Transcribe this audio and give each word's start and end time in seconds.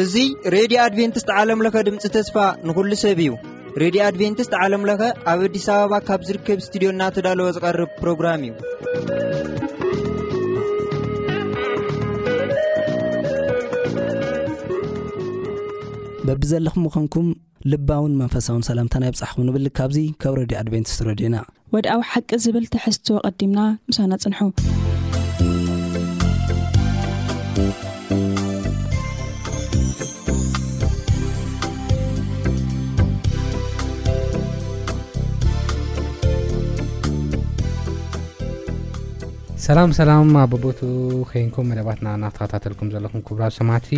እዙ 0.00 0.14
ሬድዮ 0.54 0.76
ኣድቨንትስት 0.86 1.28
ዓለምለኸ 1.38 1.76
ድምፂ 1.88 2.04
ተስፋ 2.16 2.36
ንኹሉ 2.66 2.90
ሰብ 3.04 3.18
እዩ 3.24 3.30
ሬድዮ 3.82 4.00
ኣድቨንቲስት 4.10 4.52
ዓለምለኸ 4.62 5.02
ኣብ 5.32 5.40
ኣዲስ 5.46 5.66
ኣበባ 5.76 5.94
ካብ 6.08 6.20
ዝርከብ 6.28 6.58
እስትድዮ 6.64 6.88
እናተዳለወ 6.94 7.48
ዝቐርብ 7.58 7.90
ፕሮግራም 8.02 8.42
እዩ 8.48 8.52
በቢ 16.28 16.42
ዘለኹም 16.52 16.82
ምኾንኩም 16.86 17.28
ልባውን 17.72 18.12
መንፈሳውን 18.22 18.64
ሰላምታናይ 18.70 19.12
ብፃሕኹም 19.14 19.46
ንብል 19.50 19.66
ካብዙ 19.78 19.98
ካብ 20.24 20.34
ሬድዮ 20.42 20.56
ኣድቨንቲስት 20.62 21.00
ረድዩና 21.10 21.36
ወድኣዊ 21.74 22.02
ሓቂ 22.10 22.28
ዝብል 22.42 22.62
ትሕዝትዎ 22.72 23.16
ቐዲምና 23.24 23.58
ምሳና 23.88 24.12
ፅንሑ 24.22 24.38
ሰላም 39.64 39.90
ሰላም 39.98 40.30
ኣበቦት 40.44 40.80
ኮይንኩም 41.30 41.68
መደባትና 41.70 42.06
እናክተከታተልኩም 42.18 42.92
ዘለኹም 42.94 43.24
ክቡራብ 43.26 43.52
ሰማዕቲ 43.58 43.90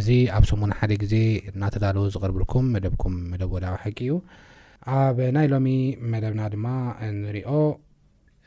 እዚ 0.00 0.08
ኣብ 0.38 0.44
ሰሙን 0.50 0.76
ሓደ 0.80 0.92
ግዜ 1.04 1.14
እናተዳለወ 1.52 2.04
ዝቐርብልኩም 2.16 2.68
መደብኩም 2.76 3.16
መደብ 3.32 3.52
ወድዊ 3.56 3.74
ሓቂ 3.86 3.98
እዩ 4.08 4.12
ኣብ 4.96 5.18
ናይ 5.36 5.46
ሎሚ 5.52 5.68
መደብና 6.12 6.42
ድማ 6.52 6.66
ንሪኦ 7.20 7.50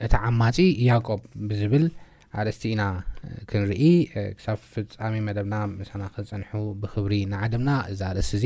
እቲ 0.05 0.13
ዓማጺ 0.27 0.57
ያቆብ 0.89 1.21
ብዝብል 1.49 1.85
ኣርእስቲ 2.41 2.63
ኢና 2.73 2.83
ክንርኢ 3.49 3.81
ክሳብ 4.37 4.59
ፍፃሚ 4.73 5.15
መደብና 5.27 5.55
ምሳና 5.79 6.03
ክፀንሑ 6.13 6.51
ብክብሪ 6.81 7.13
ንዓደምና 7.33 7.71
እዛ 7.91 8.01
ኣርእስቲ 8.13 8.33
እዚ 8.39 8.45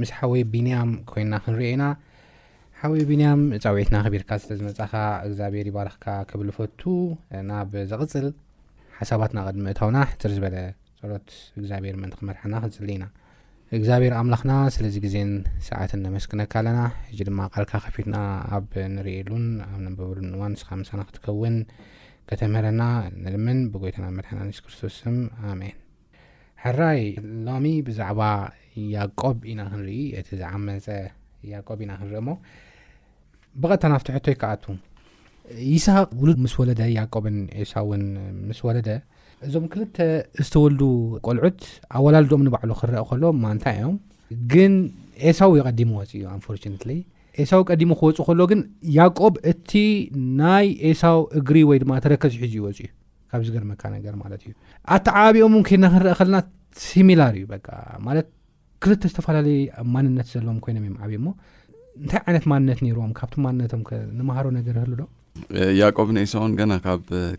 ምስ 0.00 0.10
ሓወይ 0.18 0.42
ቢንያም 0.54 0.92
ኮይንና 1.12 1.34
ክንርዮኢና 1.44 1.84
ሓወይ 2.80 3.02
ቢንያም 3.10 3.40
ፃውዒትና 3.64 3.96
ኽቢርካ 4.04 4.30
ስለዝመጻኻ 4.42 4.92
እግዚኣብሄር 5.28 5.66
ይባረኽካ 5.70 6.06
ክብልፈቱ 6.30 6.80
ናብ 7.48 7.72
ዘቕፅል 7.92 8.28
ሓሳባትና 8.98 9.40
ቅድምእታውና 9.48 9.96
ሕትር 10.12 10.32
ዝበለ 10.36 10.56
ፀሎት 11.00 11.28
እግዚኣብሄር 11.60 11.96
መንቲ 12.04 12.14
ክመርሐና 12.20 12.54
ክንፅሊ 12.64 12.88
ኢና 12.96 13.04
እግዚኣብሔር 13.76 14.12
ኣምላኽና 14.20 14.52
ስለዚ 14.74 14.94
ግዜን 15.02 15.28
ሰዓት 15.66 15.90
ነመስክነካ 16.04 16.52
ኣለና 16.60 16.78
እዚ 17.10 17.18
ድማ 17.28 17.40
ቃልካ 17.54 17.72
ከፊትና 17.84 18.16
ኣብ 18.56 18.70
ንርኤሉን 18.94 19.44
ኣብ 19.66 19.76
ንበበሉን 19.84 20.30
እዋን 20.36 20.50
ንስኻ 20.54 20.70
ምሳና 20.80 21.02
ክትከውን 21.08 21.56
ከተምህረና 22.30 22.82
ንድምን 23.26 23.60
ብጎይትና 23.74 24.06
መድሓና 24.16 24.40
ንስ 24.48 24.58
ክርስቶስ 24.64 24.96
ኣሜን 25.50 25.76
ሕራይ 26.64 27.00
ሎሚ 27.48 27.66
ብዛዕባ 27.88 28.22
ያቆብ 28.96 29.38
ኢና 29.52 29.60
ክንርኢ 29.70 30.00
እቲ 30.20 30.28
ዝዓመፀ 30.42 30.86
ያቆብ 31.52 31.78
ኢና 31.86 31.92
ክንርኢሞ 32.00 32.30
ብቐታ 33.62 33.82
ናፍቲ 33.94 34.08
ሕቶይ 34.18 34.36
ከኣቱ 34.42 34.64
ይሳቅ 35.72 36.08
ውሉድ 36.20 36.38
ምስ 36.44 36.52
ወለደ 36.60 36.82
ያቆብን 36.96 37.36
ኤሳ 37.62 37.72
እውን 37.86 38.02
ምስ 38.48 38.58
ወለደ 38.66 38.88
እዞም 39.46 39.64
ክልተ 39.72 39.96
ዝተወልዱ 40.46 40.82
ቆልዑት 41.26 41.60
ኣወላልዶኦም 41.98 42.42
ንባዕሉ 42.46 42.70
ክረአ 42.80 43.02
ከሎ 43.10 43.22
ማ 43.42 43.52
ንታይ 43.56 43.76
እዮም 43.80 43.94
ግን 44.52 44.72
ኤሳው 45.30 45.52
ቀዲሙ 45.68 45.90
ወፅ 46.00 46.12
እዩ 46.18 46.24
ኣንፈርት 46.34 46.62
ሳው 47.50 47.60
ቀዲሞ 47.70 47.90
ክወፁ 47.98 48.18
ከሎ 48.28 48.40
ግን 48.50 48.60
ያቆብ 48.96 49.34
እቲ 49.50 49.70
ናይ 50.40 50.66
ኤሳው 50.88 51.18
እግሪ 51.38 51.56
ወይድማ 51.70 51.92
ተረከዝ 52.04 52.32
ይሒዙ 52.38 52.54
ይወፁ 52.60 52.78
እዩ 52.84 52.88
ካብ 53.30 53.42
ዚገርመካ 53.46 53.82
ነገር 53.96 54.14
ማለት 54.22 54.40
እዩ 54.46 54.52
ኣተዓባቢኦምእ 54.96 55.62
ኮና 55.68 55.84
ክንረአ 55.94 56.14
ከለና 56.18 56.38
ሲሚላር 56.88 57.34
እዩ 57.38 57.46
ማለት 58.08 58.26
ክልተ 58.84 59.02
ዝተፈላለዩ 59.12 59.56
ማንነት 59.94 60.28
ዘለዎም 60.34 60.58
ኮይኖም 60.64 60.84
እዮም 60.88 60.96
ዓብ 61.04 61.12
ሞ 61.28 61.30
እንታይ 62.02 62.20
ዓይነት 62.26 62.44
ማንነት 62.52 62.78
ነይርዎም 62.84 63.14
ካብቶም 63.20 63.42
ማንነቶም 63.46 63.82
ንምሃሮ 64.18 64.46
ነገር 64.58 64.76
ህሉ 64.82 64.92
ዶ 65.00 65.02
ያቆብ 65.80 66.08
ንኤሳውን 66.16 66.52
ገና 66.60 66.72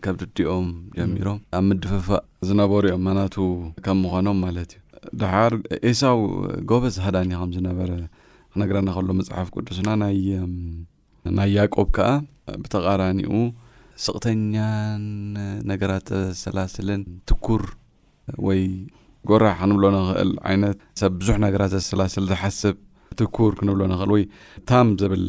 ካብ 0.04 0.16
ድድኦም 0.20 0.68
ጀሚሮም 0.98 1.38
ኣብ 1.56 1.64
ምድፍፋእ 1.68 2.22
ዝነበሩ 2.48 2.82
እዮም 2.88 3.02
ማናቱ 3.08 3.36
ከም 3.84 3.98
ምኮኖም 4.04 4.38
ማለት 4.44 4.70
እዩ 4.76 5.10
ድሓር 5.20 5.52
ኤሳው 5.90 6.18
ጎበ 6.70 6.84
ዝሃዳኒ 6.96 7.30
ከምዝነበረ 7.40 7.90
ክነግረና 8.54 8.88
ከሎ 8.96 9.08
መፅሓፍ 9.20 9.48
ቅዱስና 9.56 9.88
ናይ 11.38 11.50
ያቆብ 11.56 11.88
ከዓ 11.98 12.08
ብተቃራኒኡ 12.62 13.32
ስቕተኛን 14.04 15.02
ነገራት 15.70 16.08
ዘሰላስልን 16.30 17.02
ትኩር 17.30 17.62
ወይ 18.46 18.62
ጎራሕ 19.30 19.56
ክንብሎ 19.62 19.84
ንክእል 19.96 20.30
ዓይነት 20.50 20.78
ሰብ 21.00 21.12
ብዙሕ 21.20 21.36
ነገራት 21.46 21.70
ዘሰላስል 21.76 22.24
ዝሓስብ 22.30 22.76
ትኩር 23.20 23.52
ክንብሎ 23.58 23.82
ንኽእል 23.92 24.10
ወይ 24.14 24.22
ታም 24.70 24.88
ዝብል 25.00 25.24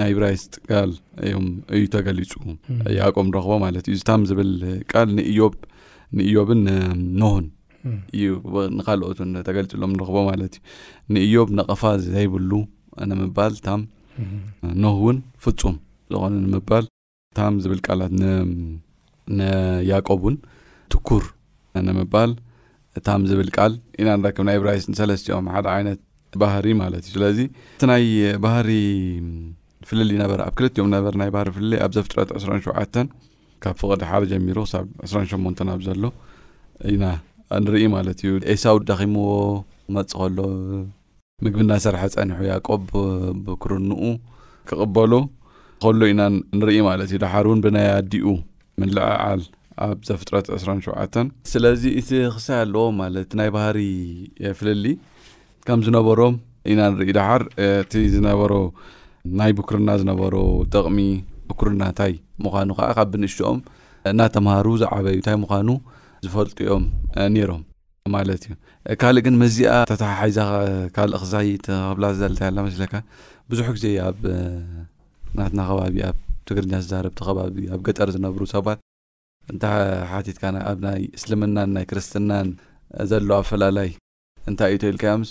ናይ 0.00 0.12
ብራይስ 0.18 0.42
ጋል 0.70 0.92
እዮም 1.26 1.46
እዩ 1.76 1.82
ተገሊፁ 1.94 2.32
ያቆብ 2.98 3.24
ንረኽቦ 3.30 3.52
ማለት 3.64 3.84
እዩ 3.90 3.94
እዚ 3.98 4.02
ታም 4.10 4.22
ዝብል 4.30 4.50
ቃል 4.92 5.08
ንእዮብን 6.18 6.62
ኖህን 7.22 7.46
እዩ 8.16 8.24
ንካልኦትን 8.78 9.32
ተገሊፅሎም 9.48 9.92
ንረኽቦ 9.96 10.16
ማለት 10.30 10.54
እዩ 10.62 11.14
ንእዮብ 11.16 11.48
ነቕፋ 11.58 11.82
ዘይብሉ 12.06 12.52
ንምባል 13.10 13.54
ታም 13.68 13.80
ኖህ 14.82 14.96
እውን 15.02 15.16
ፍፁም 15.44 15.76
ዝኾኑ 16.14 16.32
ንምባል 16.46 16.84
ታም 17.38 17.54
ዝብል 17.62 17.80
ቃላት 17.86 18.12
ንያቆብ 19.38 20.20
ውን 20.26 20.36
ትኩር 20.94 21.24
ንምባል 21.86 22.32
ታም 23.06 23.22
ዝብል 23.30 23.48
ቃል 23.58 23.72
ኢና 24.00 24.08
ንረክብ 24.20 24.44
ናይ 24.48 24.58
ብራይስ 24.62 24.84
ንሰለስትዮም 24.90 25.46
ሓደ 25.54 25.66
ዓይነት 25.76 26.00
ባህሪ 26.42 26.66
ማለት 26.82 27.02
እዩ 27.08 27.12
ስለዚ 27.16 27.38
እቲ 27.76 27.82
ናይ 27.90 28.04
ባህሪ 28.44 28.68
ፍልሊ 29.88 30.10
ነበ 30.22 30.32
ኣብ 30.46 30.54
ክልትኦም 30.58 30.88
ነበ 30.94 31.06
ናይ 31.22 31.30
ባህሪ 31.36 31.48
ፍል 31.56 31.72
ኣብ 31.84 31.90
ዘፍጥረት 31.96 32.28
2ሸ 32.42 33.06
ካብ 33.64 33.76
ፍቕድሓር 33.82 34.22
ጀሚሩ 34.32 34.58
ሳብ 34.72 34.86
2ሸ 35.12 35.36
ኣብ 35.74 35.80
ዘሎ 35.88 36.04
ኢና 36.92 37.04
ንርኢ 37.64 37.82
ማለት 37.96 38.18
እዩ 38.26 38.30
ኤሳው 38.52 38.78
ዳኺሞዎ 38.90 39.32
መፅ 39.96 40.12
ከሎ 40.20 40.38
ምግብና 41.44 41.72
ሰርሐ 41.84 42.02
ፀኒሖ 42.14 42.38
ያቆብ 42.50 42.84
ብክርንኡ 43.46 44.02
ክቕበሉ 44.68 45.12
ከሎ 45.84 46.00
ኢና 46.12 46.22
ንርኢ 46.58 46.76
ማለት 46.90 47.08
እዩ 47.12 47.18
ድሓር 47.24 47.46
እውን 47.48 47.60
ብናይ 47.64 47.86
ዲኡ 48.12 48.26
ምልዕዓል 48.82 49.42
ኣብ 49.86 49.98
ዘ 50.08 50.16
ፍጥረት 50.20 50.46
2ሸዓ 50.56 50.98
ስለዚ 51.52 51.82
እቲ 52.00 52.10
ክሳይ 52.36 52.58
ኣለዎ 52.64 52.84
ማለት 53.02 53.28
እናይ 53.34 53.50
ባህሪ 53.56 53.78
ፍልሊ 54.58 54.84
ከም 55.68 55.80
ዝነበሮም 55.86 56.34
ኢና 56.70 56.80
ንርኢ 56.92 57.10
ድሓር 57.18 57.42
እቲ 57.66 57.92
ዝነበሮ 58.14 58.52
ናይ 59.38 59.52
ብኩርና 59.58 59.90
ዝነበሮ 60.00 60.34
ጥቕሚ 60.72 60.98
ብኩርና 61.50 61.82
እንታይ 61.90 62.12
ምዃኑ 62.44 62.68
ከዓ 62.78 62.88
ካብ 62.98 63.08
ብንእሽቶኦም 63.12 63.58
እዳተምሃሩ 64.10 64.66
ዝዓበዩ 64.82 65.16
ንታይ 65.22 65.36
ምዃኑ 65.44 65.68
ዝፈልጥ 66.26 66.58
ኦም 66.76 66.84
ኔሮም 67.36 67.62
ማለት 68.16 68.42
እዩ 68.48 68.54
ካልእ 69.00 69.22
ግን 69.26 69.34
መዚኣ 69.44 69.72
ተተሓሓዛካእ 69.92 71.08
ክይብላ 71.66 72.12
ዘልተይ 72.20 72.48
ኣላ 72.50 72.58
መስለካ 72.68 72.92
ብዙሕ 73.52 73.66
ግዜ 73.76 73.84
ኣናትና 74.08 75.60
ኸባቢ 75.70 75.96
ኣብ 76.10 76.18
ትግርኛ 76.48 76.72
ዝዛረብቲ 76.84 77.20
ኸባቢ 77.28 77.58
ኣብ 77.74 77.80
ገጠር 77.88 78.08
ዝነብሩ 78.16 78.42
ሰባት 78.54 78.78
እንታ 79.52 79.64
ሓቲትካ 80.12 80.44
ኣብናይ 80.72 81.02
እስልምናን 81.18 81.72
ናይ 81.78 81.84
ክርስትናን 81.90 82.46
ዘሎ 83.10 83.30
ኣፈላላይ 83.42 83.88
እንታይ 84.50 84.70
እዩ 84.74 84.78
ተይልከዮምስ 84.84 85.30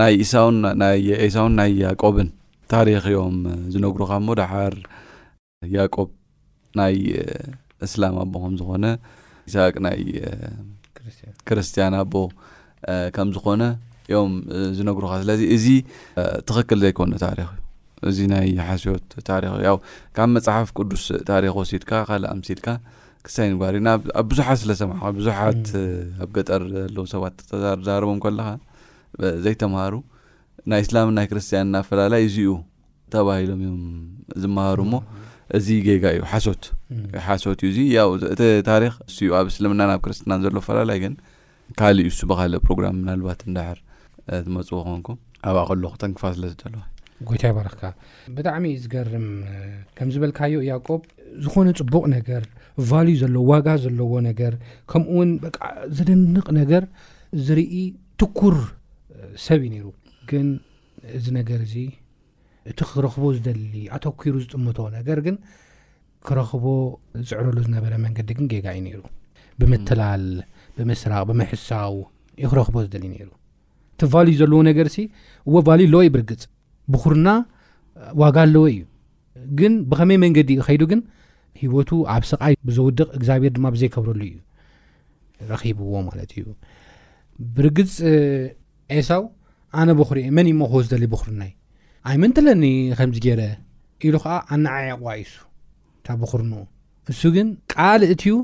ናይ 0.00 0.14
ሳውንና 0.30 0.82
ኤሳውን 1.24 1.52
ናይ 1.60 1.70
ያቆብን 1.84 2.28
ታሪክዮም 2.72 3.36
ዝነግሩኻ 3.74 4.10
ሞ 4.26 4.34
ደሓር 4.40 4.74
ያቆብ 5.76 6.08
ናይ 6.80 6.96
እስላም 7.86 8.16
ኣቦ 8.22 8.32
ከም 8.42 8.54
ዝኾነ 8.60 8.84
ሳቅ 9.54 9.74
ናይ 9.86 10.00
ክርስትያን 11.48 11.94
ኣቦ 12.00 12.14
ከም 13.16 13.28
ዝኮነ 13.36 13.62
እዮም 14.10 14.32
ዝነግሩኻ 14.78 15.12
ስለዚ 15.22 15.42
እዚ 15.56 15.66
ትኽክል 16.48 16.78
ዘይኮነ 16.84 17.14
ታሪክ 17.24 17.48
እዩ 17.52 17.54
እዚ 18.10 18.18
ናይ 18.34 18.48
ሓስዮት 18.68 19.06
ታሪኽ 19.30 19.52
እዩ 19.62 19.68
ው 19.76 19.78
ካብ 20.18 20.28
መፅሓፍ 20.36 20.68
ቅዱስ 20.78 21.04
ታሪክ 21.30 21.54
ወሲድካ 21.60 21.90
ካልእ 22.08 22.30
ኣምሲኢልካ 22.34 22.66
ክሳይ 23.26 23.46
ንግባሪኣብ 23.52 24.00
ብዙሓት 24.30 24.58
ስለሰማ 24.62 24.92
ብዙሓት 25.18 25.62
ኣብ 26.22 26.30
ገጠር 26.36 26.62
ዘለው 26.72 27.04
ሰባት 27.12 27.36
ተዛርቦም 27.50 28.18
ከለካ 28.24 28.48
ዘይተማሃሩ 29.44 29.94
ናይ 30.70 30.80
እስላም 30.84 31.08
ናይ 31.18 31.26
ክርስትያንና 31.30 31.76
ኣፈላላይ 31.84 32.22
እዚዩ 32.28 32.50
ተባሂሎም 33.14 33.60
እዮም 33.64 33.76
ዝመሃሩ 34.42 34.78
ሞ 34.92 34.96
እዚ 35.58 35.66
ገጋ 35.86 36.04
እዩ 36.14 36.22
ሓሶት 36.32 36.64
ሓሶት 37.26 37.60
እዩ 37.64 37.68
እዚ 37.72 37.80
ውእቲ 38.10 38.40
ታሪክ 38.70 38.94
እዩ 39.14 39.28
ኣብ 39.38 39.46
እስልምና 39.52 39.80
ናብ 39.90 40.00
ክርስትናን 40.06 40.42
ዘሎ 40.44 40.56
ኣፈላላይ 40.64 40.98
ግን 41.04 41.14
ካል 41.80 41.96
እዩ 42.02 42.10
ሱ 42.18 42.28
ብካልእ 42.30 42.60
ፕሮግራም 42.66 42.94
ምናልባት 43.00 43.40
እንዳሕር 43.48 43.78
ትመፅዎ 44.46 44.78
ኮንኩም 44.90 45.18
ኣብኣ 45.48 45.62
ከለኹ 45.70 45.92
ተንክፋስለለዋጎይ 46.02 47.40
ረካ 47.70 47.82
ብጣዕሚዩ 48.36 48.76
ዝገርም 48.84 49.28
ከምዝበልዩ 49.98 50.66
ቆ 50.88 50.92
ዝኮነፅቡቅ 51.46 52.04
ነገር 52.16 52.44
ቫሉዩ 52.90 53.14
ዘለዎ 53.22 53.42
ዋጋ 53.50 53.66
ዘለዎ 53.84 54.10
ነገር 54.28 54.52
ከምኡእውን 54.90 55.30
ዓ 55.66 55.70
ዝደንቕ 55.96 56.46
ነገር 56.60 56.82
ዝርኢ 57.46 57.74
ትኩር 58.22 58.56
ሰብ 59.46 59.60
እዩ 59.66 59.70
ነይሩ 59.74 59.86
ግን 60.30 60.46
እዚ 61.16 61.26
ነገር 61.38 61.60
እዚ 61.66 61.74
እቲ 62.70 62.78
ክረኽቦ 62.92 63.24
ዝደሊ 63.36 63.74
ኣተኪሩ 63.96 64.34
ዝጥምቶ 64.44 64.78
ነገር 64.98 65.18
ግን 65.26 65.36
ክረኽቦ 66.28 66.64
ዝፅዕረሉ 67.28 67.56
ዝነበረ 67.66 67.92
መንገዲ 68.04 68.28
ግን 68.38 68.46
ጌጋ 68.52 68.66
እዩ 68.76 68.80
ነይሩ 68.86 69.00
ብምትላል 69.60 70.24
ብምስራቅ 70.78 71.22
ብምሕሳው 71.30 71.94
ዩ 72.42 72.48
ክረኽቦ 72.52 72.76
ዝደሊ 72.86 73.04
ነይሩ 73.14 73.28
እቲ 73.94 74.02
ቫሉዩ 74.14 74.34
ዘለዎ 74.40 74.58
ነገር 74.70 74.88
ሲ 74.94 74.96
እዎ 75.50 75.54
ቫሉዩ 75.68 75.86
ኣለወ 75.90 76.02
ይብርግፅ 76.08 76.42
ብኹርና 76.94 77.28
ዋጋ 78.22 78.36
ኣለዎ 78.46 78.64
እዩ 78.72 78.80
ግን 79.58 79.72
ብኸመይ 79.90 80.18
መንገዲ 80.24 80.50
ዩ 80.58 80.62
ኸይዱግን 80.68 81.00
ሂወቱ 81.60 81.90
ኣብ 82.14 82.24
ሰቃይ 82.30 82.54
ብዘውድቕ 82.66 83.08
እግዚብሄር 83.18 83.52
ድማ 83.56 83.66
ብዘይከብረሉ 83.74 84.20
እዩ 84.30 84.36
ረኺብዎ 85.50 85.92
ማለት 86.08 86.30
እዩ 86.38 86.44
ብርግፅ 87.54 87.92
ዔሳው 88.96 89.24
ኣነ 89.80 89.88
በክሪ 89.98 90.18
እ 90.28 90.32
መን 90.36 90.48
ሞክዎ 90.60 90.78
ዝደል 90.84 91.04
ብኽርናይ 91.14 91.52
ኣይ 92.10 92.16
ምንተለኒ 92.22 92.64
ከምዚ 92.98 93.18
ገረ 93.26 93.40
ኢሉ 94.08 94.14
ከዓ 94.24 94.34
ኣናዓያቁእሱ 94.54 95.34
እታ 95.98 96.06
ብክርኖ 96.22 96.52
እሱ 97.12 97.20
ግን 97.34 97.48
ቃልእትዩ 97.74 98.34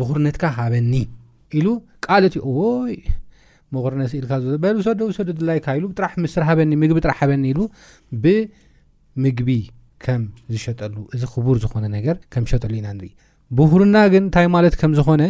ብኽርነትካ 0.00 0.42
ሃበኒ 0.58 0.92
ኢሉ 1.58 1.66
ቃልእትዩ 2.06 2.42
ይ 2.92 2.96
ምኹርነስ 3.74 4.12
ኢልካ 4.18 4.32
በሰዶ 4.62 5.00
ውሰዶ 5.08 5.28
ድላይካ 5.40 5.66
ኢ 5.78 5.82
ጥራሕ 5.98 6.12
ምስር 6.22 6.42
ሃበኒ 6.48 6.70
ምግቢ 6.82 6.98
ጥራሕ 7.04 7.16
ሃበኒ 7.22 7.44
ኢሉ 7.52 7.60
ብምግቢ 8.22 9.48
ከምዝሸጠሉ 10.04 10.94
እዚ 11.14 11.22
ክቡር 11.32 11.56
ዝኾነ 11.64 11.84
ነ 11.94 12.00
ምሸጠሉ 12.44 12.72
ኢናን 12.80 12.98
ብሁርና 13.58 13.96
ግን 14.12 14.22
እንታይ 14.26 14.46
ማለት 14.56 14.74
ከም 14.80 14.92
ዝኾነ 14.98 15.22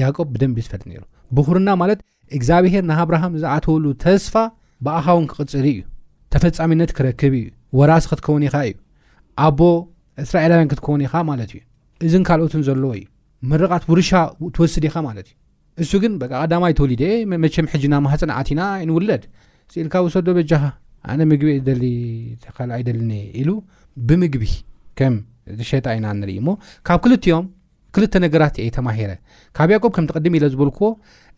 ያቆብ 0.00 0.28
ብደንብ 0.34 0.56
ዝፈልጥ 0.64 0.86
ሩ 0.98 1.02
ብሁርና 1.36 1.68
ማለት 1.80 1.98
እግዚኣብሄር 2.36 2.82
ን 2.88 2.92
ኣብርሃም 3.02 3.32
ዝኣተወሉ 3.42 3.84
ተስፋ 4.04 4.34
ብኣኻውን 4.84 5.26
ክቕፅሊ 5.30 5.66
እዩ 5.74 5.80
ተፈፃሚነት 6.32 6.90
ክረክብ 6.96 7.34
እዩ 7.40 7.46
ወራሲ 7.78 8.04
ክትከውን 8.10 8.44
ኢኻ 8.48 8.56
እዩ 8.68 8.74
ኣቦ 9.46 9.60
እስራኤላውያን 10.24 10.70
ክትከውን 10.72 11.02
ኢኻ 11.06 11.14
ማለት 11.30 11.50
እዩ 11.56 11.60
እዚን 12.06 12.24
ካልኦትን 12.28 12.62
ዘለዎ 12.68 12.92
እዩ 13.00 13.06
ምረቓት 13.50 13.84
ውርሻ 13.90 14.10
ትወስድ 14.56 14.86
ኢኻ 14.90 14.96
ማለት 15.08 15.28
እዩ 15.30 15.36
እሱ 15.84 15.90
ግን 16.04 16.12
በ 16.20 16.30
ቀዳማ 16.42 16.64
ይተወሊድየ 16.72 17.10
መቸም 17.46 17.68
ሕጂና 17.72 17.94
ማህፅንዓትኢና 18.06 18.62
ይንውለድ 18.84 19.24
ስኢልካ 19.72 19.94
ውሰዶ 20.06 20.28
በጃኻ 20.38 20.64
ኣነ 21.12 21.20
ምግቢ 21.32 21.68
ካ 22.56 22.58
ኣይደል 22.78 23.02
ኢሉ 23.42 23.48
ብምግቢ 24.08 24.44
ከም 24.98 25.14
ሸጣ 25.68 25.86
ኢና 25.96 26.06
ንርኢ 26.20 26.36
ሞ 26.46 26.56
ካብ 26.86 26.98
ክልኦም 27.04 27.44
ክልተ 27.96 28.14
ነገራት 28.24 28.54
የ 28.68 28.70
ተማሂረ 28.76 29.10
ካብ 29.56 29.68
ያቆብ 29.74 29.92
ከም 29.96 30.04
እትቐድሚ 30.06 30.34
ኢለ 30.38 30.46
ዝበልክዎ 30.52 30.88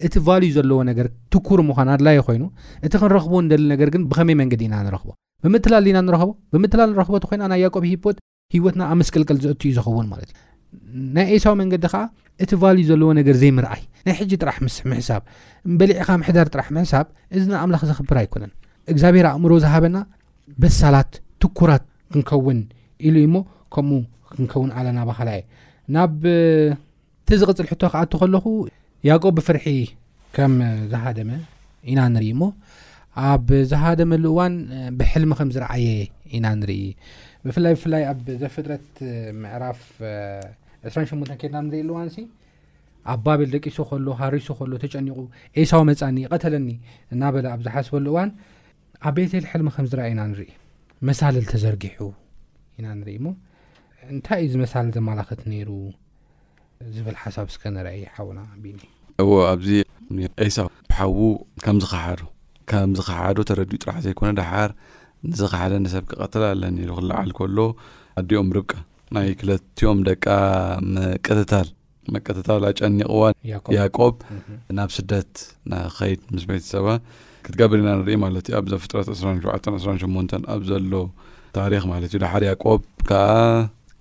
እቲ 0.07 0.15
ቫልዩ 0.27 0.51
ዘለዎ 0.57 0.79
ነገር 0.91 1.07
ትኩር 1.33 1.61
ምኳን 1.69 1.89
ኣድይ 1.95 2.19
ኮይኑ 2.29 2.45
እቲ 2.87 2.93
ክንረክብዎ 3.03 3.39
ንደሊ 3.47 3.65
ነገር 3.75 3.89
ግን 3.95 4.03
ብኸመይ 4.11 4.37
መንገዲ 4.41 4.62
ኢና 4.69 4.77
ንረክቦ 4.87 5.11
ብምትላሊ 5.45 5.87
ኢና 5.93 5.99
ንረኽቦ 6.07 6.31
ብምትላል 6.55 6.89
ንረኽቦ 6.95 7.15
ኮይና 7.31 7.45
ናይ 7.53 7.61
ያቆብ 7.65 7.85
ሂፖት 7.93 8.17
ሂወትና 8.55 8.83
ኣብ 8.93 8.97
ምስቀልቀል 9.01 9.39
ዘእትዩ 9.45 9.71
ዝኸውን 9.79 10.07
ማለት 10.12 10.31
እዩ 10.35 11.05
ናይ 11.17 11.27
ኤሳዊ 11.37 11.55
መንገዲ 11.61 11.85
ከዓ 11.93 12.03
እቲ 12.45 12.51
ቫልዩ 12.62 12.85
ዘለዎ 12.91 13.09
ነገር 13.21 13.35
ዘይምርኣይ 13.43 13.83
ናይ 14.07 14.15
ሕጂ 14.21 14.33
ጥራሕ 14.43 14.57
ምስ 14.67 14.77
ምሕሳብ 14.91 15.23
በሊዕኻ 15.81 16.11
ምሕዳር 16.23 16.49
ጥራሕ 16.55 16.69
ምሕሳብ 16.77 17.07
እዚና 17.37 17.55
ኣምላኽ 17.62 17.83
ዘኽብር 17.91 18.19
ኣይኮነን 18.23 18.53
እግዚኣብሄር 18.93 19.27
ኣእምሮ 19.33 19.53
ዝሃበና 19.65 19.97
በሳላት 20.62 21.12
ትኩራት 21.45 21.85
ክንከውን 22.15 22.59
ኢሉእ 23.09 23.25
እሞ 23.29 23.37
ከምኡ 23.75 24.01
ክንከውን 24.33 24.71
ኣለና 24.79 24.99
ባህላየ 25.11 25.41
ናብ 25.95 26.23
እቲ 27.23 27.29
ዝቕፅል 27.41 27.67
ሕቶ 27.73 27.83
ክኣቶ 27.93 28.12
ኸለኹ 28.23 28.45
ያቆ 29.09 29.23
ብፍርሒ 29.37 29.67
ከም 30.37 30.55
ዝሃደመ 30.93 31.31
ኢና 31.91 32.01
ንርኢ 32.15 32.29
እሞ 32.35 32.43
ኣብ 33.31 33.47
ዝሃደመሉ 33.71 34.25
እዋን 34.33 34.55
ብሕልሚ 34.99 35.31
ከም 35.39 35.49
ዝረዓየ 35.55 35.87
ኢና 36.39 36.47
ንርኢ 36.61 36.83
ብፍላይ 37.47 37.73
ብፍላይ 37.79 38.03
ኣብ 38.11 38.19
ዘፍጥረት 38.43 38.89
ምዕራፍ 39.43 39.81
28 40.05 41.35
ኬድና 41.41 41.59
ንርኢ 41.67 41.81
ኣሉዋንሲ 41.85 42.17
ኣብ 43.12 43.19
ባቤል 43.27 43.51
ደቂሱ 43.57 43.77
ከሎ 43.91 44.07
ሃሪሱ 44.21 44.49
ከሎ 44.61 44.73
ተጨኒቑ 44.85 45.19
ኤሳዊ 45.62 45.83
መፃኒ 45.91 46.17
ይቀተለኒ 46.27 46.69
እና 47.17 47.23
በለ 47.37 47.47
ኣብ 47.55 47.61
ዝሓስበሉ 47.69 48.07
እዋን 48.15 48.31
ኣብ 49.09 49.15
ቤቴል 49.19 49.47
ሕልሚ 49.53 49.69
ከም 49.77 49.87
ዝረኣየ 49.93 50.12
ኢና 50.17 50.23
ንርኢ 50.33 50.49
መሳልል 51.08 51.44
ተዘርጊሑ 51.50 51.99
ኢና 52.79 52.87
ንሪኢ 52.99 53.19
ሞ 53.25 53.29
እንታይ 54.12 54.41
ዩ 54.44 54.49
ዚ 54.52 54.56
መሳለል 54.62 54.91
ዘማላኽት 54.97 55.41
ነይሩ 55.50 55.70
ዝብል 56.94 57.17
ሓሳብ 57.23 57.47
ስከ 57.55 57.62
ንርአዩ 57.75 58.00
ሓውና 58.17 58.41
እዎ 59.23 59.31
ኣብዚሳብ 59.52 60.67
ሓዉ 60.99 61.19
ከምዝ 61.64 61.87
ኸሓዶ 61.93 62.23
ከምዝ 62.73 62.99
ኸሓዶ 63.08 63.38
ተረዲኡ 63.50 63.79
ጥራሕ 63.85 63.97
ዘይኮነ 64.06 64.31
ድሓር 64.41 64.70
ንዝ 65.31 65.41
ኸሓደ 65.52 65.73
ንሰብ 65.85 66.05
ክቐትለ 66.11 66.44
ኣለ 66.50 66.62
ነሩ 66.76 66.91
ክንላዓል 66.99 67.31
ከሎ 67.38 67.58
ኣዲኦም 68.23 68.50
ርብቃ 68.58 68.73
ናይ 69.17 69.29
ክለቲኦም 69.41 70.00
ደቂ 70.11 70.25
መቀትታል 70.99 71.69
መቀትታል 72.14 72.62
ኣጨኒቕዋን 72.73 73.35
ያቆብ 73.79 74.14
ናብ 74.81 74.91
ስደት 74.99 75.32
ናከይድ 75.73 76.20
ምስ 76.37 76.44
ቤት 76.52 76.67
ሰባ 76.75 76.87
ክትገብር 77.45 77.79
ኢና 77.83 77.89
ንርኢ 78.01 78.17
ማለት 78.25 78.47
እዩ 78.51 78.55
ኣብዘ 78.61 78.73
ፍጥረት 78.85 79.09
2ሸ28 79.21 80.33
ኣብ 80.55 80.63
ዘሎ 80.71 80.93
ታሪክ 81.59 81.85
ማለት 81.93 82.11
እዩ 82.13 82.19
ዳሓርያ 82.25 82.51
ቆብ 82.65 82.81
ከዓ 83.09 83.27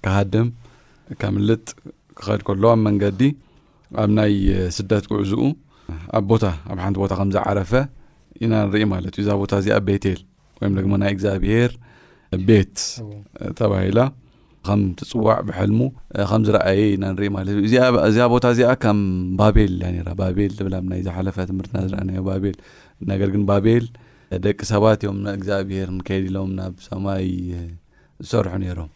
ካሃድም 0.06 0.48
ከምልጥ 1.22 1.66
ክኸድ 2.20 2.42
ከሎዎ 2.48 2.68
ኣብ 2.76 2.80
መንገዲ 2.88 3.22
ኣብ 4.04 4.10
ናይ 4.20 4.34
ስደት 4.78 5.06
ጉዕዝኡ 5.12 5.44
ኣብ 6.18 6.24
ቦታኣብ 6.32 6.78
ሓንቲ 6.86 6.98
ቦታ 7.04 7.12
ከምዝዓረፈ 7.20 7.72
ኢና 8.44 8.54
ንርኢ 8.70 8.84
ማለት 8.96 9.14
እዩ 9.18 9.24
እዛ 9.26 9.32
ቦታ 9.44 9.54
እዚኣ 9.62 9.78
ቤቴል 9.90 10.20
ወይ 10.60 10.70
ደሞ 10.86 10.94
ናይ 11.04 11.12
እግዚኣብሄር 11.16 11.72
ቤት 12.48 12.76
ተባሂላ 13.60 14.00
ከም 14.68 14.82
ትፅዋዕ 15.00 15.38
ብሐልሙ 15.48 15.82
ከምዝረኣየ 16.30 16.82
ኢና 16.96 17.04
ንርኢ 17.14 17.28
ማለትእዩ 17.38 17.66
እዚኣ 18.10 18.26
ቦታ 18.34 18.46
እዚኣ 18.56 18.72
ከም 18.84 18.98
ባቤል 19.40 19.74
እያ 19.90 20.02
ባቤል 20.22 20.54
ብልናይ 20.66 21.02
ዝሓለፈ 21.08 21.38
ትምህርትና 21.52 21.78
ዝርኣነዮ 21.90 22.22
ባቤል 22.30 22.56
ነገር 23.12 23.30
ግን 23.34 23.44
ባቤል 23.50 23.86
ደቂ 24.46 24.58
ሰባት 24.72 25.00
እዮም 25.06 25.18
ንእግዚኣብሄር 25.28 25.88
ክንከይድ 25.92 26.26
ኢሎም 26.32 26.50
ናብ 26.58 26.74
ሰማይ 26.88 27.26
ዝሰርሑ 28.26 28.54
ነይሮም 28.64 28.90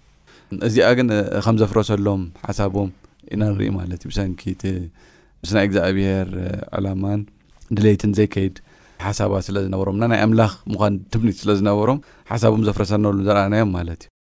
እዚኣ 0.68 0.88
ግን 1.00 1.08
ከም 1.46 1.56
ዘፍረሰሎም 1.62 2.22
ሓሳቦም 2.48 2.90
ኢና 3.34 3.42
ንርኢ 3.52 3.70
ማለት 3.80 4.00
እዩ 4.04 4.10
ብሰንኪት 4.14 4.64
ምስ 5.44 5.52
ናይ 5.58 5.66
እግዚኣብሄር 5.70 6.30
ዕላማን 6.78 7.22
ድሌይትን 7.78 8.14
ዘይከይድ 8.20 8.56
ሓሳባት 9.08 9.44
ስለ 9.50 9.58
ዝነበሮምና 9.66 10.04
ናይ 10.14 10.22
ኣምላኽ 10.28 10.54
ምኳን 10.74 10.94
ትብኒት 11.16 11.38
ስለ 11.44 11.52
ዝነበሮም 11.62 12.04
ሓሳቦም 12.32 12.66
ዘፍረሰነብሉ 12.70 13.20
ዘረኣናዮም 13.30 13.72
ማለት 13.78 14.02
እዩ 14.06 14.13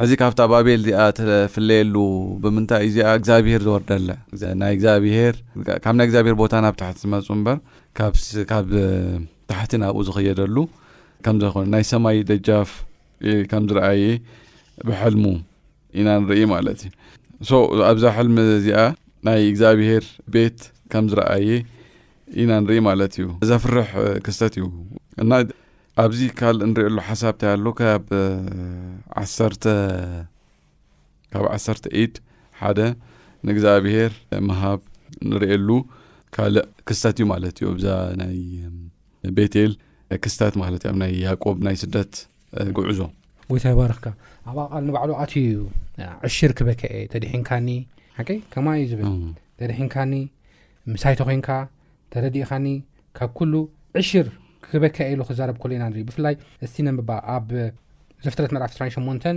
ሕዚ 0.00 0.10
ካብታ 0.20 0.40
ባቤል 0.52 0.80
እዚኣ 0.86 1.02
ተፍለየሉ 1.18 1.94
ብምንታይ 2.42 2.82
እዚኣ 2.88 3.06
እግዚኣብሄር 3.18 3.60
ዝወርደለ 3.66 4.08
ና 4.60 4.68
ግ 4.76 4.80
ካብ 5.84 5.94
ናይ 5.98 6.06
እግዚኣብሄር 6.08 6.34
ቦታ 6.40 6.54
ናብ 6.64 6.74
ታሕቲ 6.80 6.96
ዝመፁ 7.04 7.28
እምበር 7.36 7.56
ካብ 8.50 8.68
ታሕቲ 9.50 9.72
ናብኡ 9.82 10.00
ዝኽየደሉ 10.08 10.56
ከምዘይኮኑ 11.26 11.64
ናይ 11.74 11.84
ሰማይ 11.92 12.18
ደጃፍ 12.30 12.70
ከም 13.52 13.64
ዝረአየ 13.70 14.04
ብሕልሙ 14.88 15.24
ኢና 16.00 16.08
ንርኢ 16.24 16.40
ማለት 16.54 16.80
እዩ 17.44 17.50
ኣብዛ 17.90 18.04
ሕልሚ 18.16 18.36
እዚኣ 18.60 18.80
ናይ 19.28 19.40
እግዚኣብሄር 19.52 20.04
ቤት 20.34 20.58
ከም 20.94 21.04
ዝረአየ 21.12 21.48
ኢና 22.42 22.50
ንርኢ 22.64 22.76
ማለት 22.90 23.12
እዩ 23.20 23.26
ዘፍርሕ 23.50 23.88
ክስተት 24.26 24.54
እዩ 24.60 24.66
ኣብዚ 26.02 26.20
ካልእ 26.38 26.64
ንሪኤየሉ 26.70 26.96
ሓሳብእንታይ 27.08 27.50
ኣሎ 27.56 27.66
ካካብ 27.78 28.02
1ሰርተ 31.56 31.84
ዒድ 32.00 32.14
ሓደ 32.60 32.80
ንእግዚኣብሄር 33.46 34.12
ምሃብ 34.48 34.80
ንርእሉ 35.30 35.70
ካልእ 36.34 36.64
ክስታት 36.88 37.16
እዩ 37.20 37.24
ማለት 37.32 37.56
እዩ 37.62 37.66
ዛ 37.86 37.88
ናይ 38.20 38.36
ቤቴል 39.36 39.72
ክስታት 40.24 40.54
ማለት 40.62 40.80
እዩ 40.84 40.92
ኣብ 40.92 40.96
ናይ 41.02 41.12
ያቆብ 41.24 41.56
ናይ 41.66 41.76
ስደት 41.82 42.12
ጉዕዞ 42.78 43.00
ወይ 43.52 43.60
ታይባርክካ 43.66 44.06
ኣብኣ 44.52 44.60
ቃል 44.72 44.82
ንባዕሉ 44.88 45.10
ኣትዩ 45.22 45.44
ዩ 45.56 45.60
ዕሽር 46.28 46.52
ክበከአ 46.58 46.92
ተዲሒንካኒ 47.12 47.68
ሓ 48.18 48.28
ከማ 48.52 48.66
እዩ 48.80 48.84
ዝብል 48.92 49.06
ተዲሒንካኒ 49.60 50.12
ምሳይቶ 50.94 51.20
ኮንካ 51.30 51.48
ተረዲእኻኒ 52.12 52.66
ካብ 53.18 53.30
ኩሉ 53.38 53.52
ሽር 54.10 54.26
ክበካአ 54.70 55.08
ሉ 55.18 55.22
ክዛረብ 55.28 55.56
ኮሎ 55.62 55.72
ኢና 55.78 55.84
ንር 55.90 55.98
ብፍላይ 56.08 56.34
ስቲነንብባ 56.70 57.10
ኣብ 57.34 57.48
ዘፍትረት 58.24 58.52
መዕራፍ 58.56 58.70
28 58.80 59.28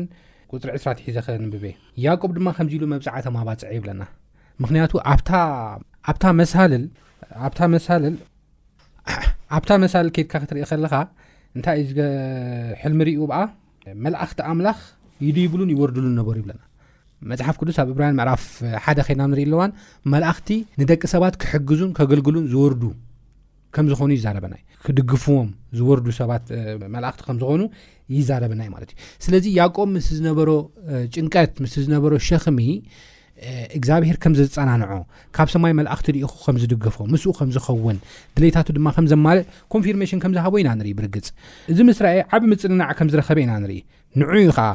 ፅሪ 0.84 0.94
2ሒዘ 1.00 1.18
ኸንብበ 1.26 1.64
ያቆብ 2.06 2.32
ድማ 2.38 2.48
ከምዚ 2.58 2.74
ሉ 2.82 2.86
መብፅዕተማባፅዐ 2.94 3.70
ይብለና 3.78 4.02
ምክንያቱ 4.64 4.94
ኣኣኣብታ 5.14 6.32
መሳልል 7.76 8.16
ከድካ 10.16 10.34
ክትርእኢ 10.42 10.64
ኸለኻ 10.72 10.94
እንታይእ 11.58 11.88
ሕልሚርኡ 12.82 13.20
በኣ 13.32 13.40
መላእኽቲ 14.06 14.40
ኣምላኽ 14.50 14.80
ይድይብሉን 15.26 15.70
ይወርዱሉ 15.74 16.06
ነበሩ 16.20 16.36
ይብለና 16.42 16.62
መፅሓፍ 17.30 17.56
ቅዱስ 17.62 17.78
ኣብ 17.82 17.90
እብራይን 17.94 18.18
መዕራፍ 18.20 18.42
ሓደ 18.86 19.00
ኸይና 19.08 19.22
ንርኢ 19.32 19.46
ኣለዋን 19.50 19.72
መላእኽቲ 20.14 20.50
ንደቂ 20.82 21.02
ሰባት 21.14 21.36
ክሕግዙን 21.44 21.92
ከገልግሉን 22.00 22.46
ዝወርዱ 22.52 22.84
ከም 23.76 23.86
ዝኾኑ 23.92 24.10
ይዛረበና 24.18 24.54
ዩ 24.60 24.64
ክድግፍዎም 24.86 25.50
ዝወርዱ 25.78 26.08
ሰባት 26.20 26.46
መላእኽቲ 26.96 27.20
ከምዝኾኑ 27.28 27.62
ይዛረበናዩ 28.18 28.70
ማለት 28.76 28.90
እዩ 28.94 28.98
ስለዚ 29.26 29.46
ያቆብ 29.60 29.90
ምስ 29.96 30.08
ዝነበሮ 30.18 30.50
ጭንቀት 31.16 31.54
ምስ 31.64 31.74
ዝነበሮ 31.86 32.14
ሸኽሚ 32.28 32.60
እግዚኣብሄር 33.78 34.18
ከም 34.24 34.34
ዘፀናንዖ 34.40 34.90
ካብ 35.38 35.50
ሰማይ 35.54 35.74
መላእኽቲ 35.80 36.08
ርኢኹ 36.16 36.32
ከም 36.46 36.58
ዝድግፎ 36.64 36.98
ምስኡ 37.14 37.32
ከም 37.40 37.52
ዝኸውን 37.56 38.00
ድሌታቱ 38.38 38.68
ድማ 38.78 38.88
ከምዘማልእ 38.98 39.46
ኮንፍርሜሽን 39.76 40.22
ከምዝሃቦ 40.26 40.54
ኢና 40.62 40.72
ንርኢ 40.80 40.92
ብርግፅ 41.00 41.30
እዚ 41.74 41.78
ምስ 41.90 42.00
ራኤ 42.08 42.18
ዓብ 42.38 42.44
ምፅድናዕ 42.54 42.90
ከምዝረኸበ 43.00 43.40
ኢና 43.46 43.54
ንርኢ 43.64 43.80
ንዕ 44.22 44.30
ዩ 44.48 44.52
ከዓ 44.60 44.68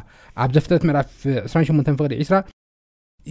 ኣብ 0.45 0.51
ዘፍት 0.57 0.85
መላፍ 0.91 1.09
28 1.53 1.93
ፍቅዲ 2.01 2.15
20 2.25 2.54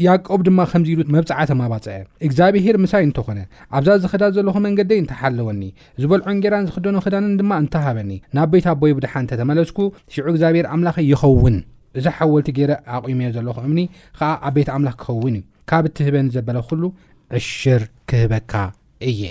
ያቆብ 0.05 0.41
ድማ 0.45 0.59
ከምዚ 0.69 0.89
ኢሉ 0.93 1.01
መብፃዓተ 1.15 1.49
ማባፅዐ 1.59 1.97
እግዚኣብሄር 2.25 2.75
ምሳይ 2.83 3.03
እንተኾነ 3.07 3.39
ኣብዛ 3.77 3.89
ዚ 4.03 4.09
ክዳን 4.13 4.31
ዘለኹ 4.35 4.55
መንገ 4.65 4.79
እንታይሓለወኒ 5.01 5.61
ዝበልዖን 6.01 6.37
ጌራን 6.43 6.65
ዝክደኑ 6.69 6.95
ክዳንን 7.05 7.35
ድማ 7.39 7.51
እንታሃበኒ 7.63 8.11
ናብ 8.37 8.47
ቤት 8.53 8.67
ኣቦይ 8.71 8.93
ብድሓንተ 8.99 9.31
ተመለስኩ 9.41 9.77
ሽዑ 10.15 10.25
እግዚኣብሄር 10.33 10.67
ኣምላኽ 10.75 10.97
ይኸውን 11.11 11.57
እዚ 11.99 12.05
ሓወልቲ 12.17 12.49
ገይረ 12.57 12.71
ኣቑሞዮ 12.97 13.29
ዘለኹ 13.35 13.57
እምኒ 13.67 13.81
ከዓ 14.19 14.31
ኣብ 14.49 14.55
ቤት 14.57 14.69
ኣምላኽ 14.75 14.95
ክኸውን 15.01 15.35
እዩ 15.39 15.43
ካብ 15.71 15.83
እትህበኒ 15.89 16.27
ዘበለ 16.37 16.57
ኩሉ 16.69 16.83
ዕሽር 17.39 17.83
ክህበካ 18.11 18.53
እየ 19.11 19.21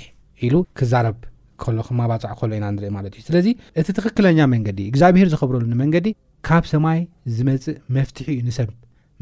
ኢሉ 0.48 0.54
ክዛረብ 0.80 1.18
ክሎክማባፅዕ 1.64 2.30
ክከሎ 2.34 2.50
ኢና 2.58 2.66
ንርኢ 2.76 2.90
ማለት 2.98 3.12
እዩ 3.16 3.24
ስለዚ 3.30 3.48
እቲ 3.80 3.88
ትኽክለኛ 3.98 4.38
መንገዲ 4.54 4.78
እግዚኣብሄር 4.92 5.28
ዝኽብረሉኒመንገዲ 5.34 6.08
ካብ 6.48 6.64
ሰማይ 6.74 7.00
ዝመፅእ 7.36 7.76
መፍትሒ 7.96 8.28
ዩ 8.38 8.46
ንሰብ 8.48 8.70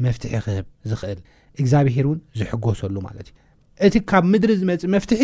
መፍ 0.05 0.15
ክህብ 0.23 0.65
ዝኽእል 0.89 1.19
እግዚኣብሄር 1.61 2.05
እውን 2.09 2.19
ዝሕጎሰሉ 2.39 2.95
ማለት 3.07 3.27
እ 3.29 3.87
እቲ 3.87 3.95
ካብ 4.11 4.23
ምድሪ 4.31 4.51
ዝመፅ 4.61 4.83
መፍትሒ 4.95 5.23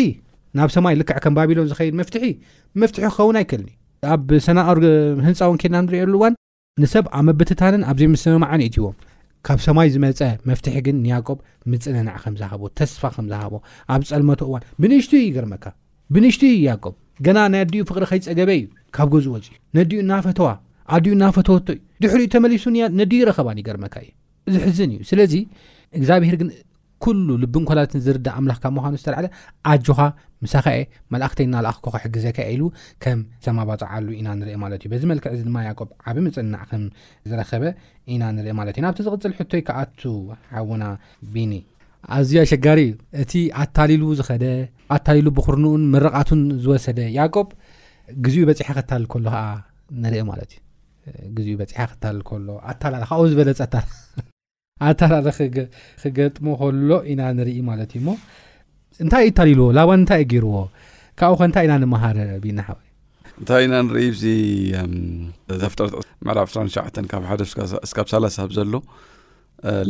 ናብ 0.58 0.70
ሰማይ 0.76 0.94
ልክዕ 1.00 1.16
ከም 1.24 1.32
ባቢሎን 1.38 1.68
ዝኸይድ 1.70 1.94
መፍትሒ 2.00 2.26
መፍትሒ 2.80 3.00
ክኸውን 3.14 3.36
ኣይክእልኒ 3.40 3.68
ኣብ 4.14 4.28
ሰናኣር 4.46 4.78
ህንፃውን 5.26 5.58
ኬና 5.62 5.74
ንሪኤሉ 5.86 6.12
እዋን 6.18 6.34
ንሰብ 6.82 7.04
ኣብ 7.18 7.22
መብትታንን 7.28 7.82
ኣብዘይምስምማ 7.90 8.44
ዓኒት 8.54 8.74
ሂዎም 8.78 8.96
ካብ 9.46 9.58
ሰማይ 9.66 9.88
ዝመፀ 9.94 10.20
መፍትሒ 10.50 10.76
ግን 10.86 10.96
ንያቆብ 11.04 11.38
ምፅነናዕ 11.72 12.16
ከምዝሃቦ 12.24 12.62
ተስፋ 12.78 13.02
ከምዝሃቦ 13.16 13.54
ኣብ 13.94 14.02
ፀልመቶ 14.12 14.40
እዋን 14.48 14.64
ብንሽት 14.82 15.12
ይገርመካ 15.26 15.64
ብንሽት 16.14 16.42
ያቆ 16.68 16.84
ገና 17.26 17.38
ናይ 17.52 17.62
ኣድዩ 17.64 17.82
ፍቅሪ 17.90 18.04
ከይፀገበ 18.10 18.50
እዩ 18.58 18.64
ካብ 18.96 19.08
ገዝኡ 19.14 19.30
ወፅ 19.36 19.46
ነዲኡ 19.78 19.98
እናፈተዋ 20.04 20.48
ኣድኡ 20.96 21.12
እናፈተወቶ 21.18 21.68
እዩ 21.76 21.80
ድሕሪኡ 22.02 22.28
ተመሊሱ 22.36 22.64
ነድዩ 23.00 23.20
ረኸባን 23.28 23.58
ይገርመካ 23.62 23.94
እዩ 24.04 24.08
ዝሕዝን 24.54 24.90
እዩ 24.94 25.02
ስለዚ 25.10 25.34
እግዚኣብሄር 25.98 26.36
ግን 26.40 26.48
ኩሉ 27.04 27.28
ልብን 27.42 27.64
ኮላትን 27.68 28.00
ዝርዳእ 28.06 28.34
ኣምላኽካብ 28.38 28.72
ምዃኑ 28.76 28.94
ዝተላዓለ 29.00 29.26
ኣጆኻ 29.72 29.98
ምሳኸኤ 30.44 30.78
መላእክተይ 31.14 31.44
እናኣኽኮ 31.48 31.86
ኸሕግዘከ 31.94 32.38
ኢሉ 32.54 32.62
ከም 33.02 33.18
ዘማባፃዓሉ 33.44 34.06
ኢና 34.18 34.28
ንርኢ 34.40 34.56
ማለት 34.64 34.80
እዩ 34.84 34.88
በዚ 34.92 35.02
መልክዕ 35.10 35.30
ዚ 35.38 35.42
ድማ 35.48 35.58
ያቆ 35.68 35.80
ዓብ 36.10 36.16
ምፅናዕ 36.26 36.62
ከምዝረኸበ 36.70 37.64
ኢና 38.14 38.22
ንርኢ 38.36 38.52
ማለት 38.60 38.74
እዩ 38.78 38.84
ናብቲ 38.86 39.00
ዝቕፅል 39.08 39.34
ሕቶይ 39.38 39.62
ከኣቱ 39.68 40.00
ሓውና 40.54 40.84
ቢኒ 41.34 41.52
ኣዝዩ 42.18 42.34
ኣሸጋሪ 42.44 42.80
እዩ 42.88 42.94
እቲ 43.24 43.32
ኣታሊሉ 43.64 44.02
ዝኸደ 44.20 44.44
ኣታሊሉ 44.96 45.26
ብክርንኡን 45.38 45.84
ምረቓቱን 45.94 46.40
ዝወሰደ 46.64 46.98
ያቆብ 47.18 47.48
ግኡ 48.24 48.36
በፂሐ 48.50 48.68
ክታል 48.80 49.04
ሎ 49.06 49.34
ንኢ 50.04 50.20
ማእዩ 50.30 51.58
ክታል 51.92 52.18
ሎ 52.48 52.58
ኣታላል 52.72 53.04
ካኡ 53.10 53.20
ዝበለፀታል 53.32 53.86
ኣታላለ 54.86 55.28
ክገጥሞ 56.02 56.46
ከሎ 56.60 56.90
ኢና 57.12 57.22
ንርኢ 57.38 57.58
ማለት 57.70 57.90
እዩ 57.96 58.02
ሞ 58.06 58.10
እንታይ 59.04 59.24
እዩ 59.26 59.32
እታልልዎ 59.32 59.66
ላባን 59.76 59.98
እንታይ 60.02 60.20
እዩ 60.22 60.28
ገይርዎ 60.32 60.54
ካብኡ 61.20 61.36
ኸ 61.40 61.48
ንታይ 61.50 61.64
እኢና 61.66 61.74
ንምሃር 61.82 62.18
ብና 62.44 62.60
እንታይ 63.40 63.62
ኢና 63.66 63.74
ንርኢ 63.86 64.06
ዚ 64.22 64.32
ዘፍጥረት 65.62 65.92
መዕራብ 66.28 66.48
2ሸዓ 66.54 66.82
ካብ 67.12 67.22
ሓደስካብ 67.30 68.06
ሳላብ 68.12 68.52
ዘሎ 68.58 68.72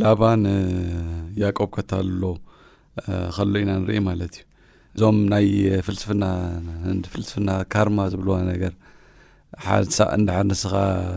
ላባንያቆብ 0.01 1.71
ከተሎ 1.77 2.23
ከሎ 3.37 3.53
ኢና 3.65 3.71
ንርኢ 3.83 3.99
ማለት 4.11 4.35
እዩ 4.41 4.45
እዞም 4.97 5.17
ናይ 5.33 5.47
ፍልስናፍልስፍና 5.87 7.51
ካርማ 7.73 7.99
ዝብልዋ 8.13 8.37
ነገር 8.53 8.73
እንዳሓንስኻ 10.19 10.73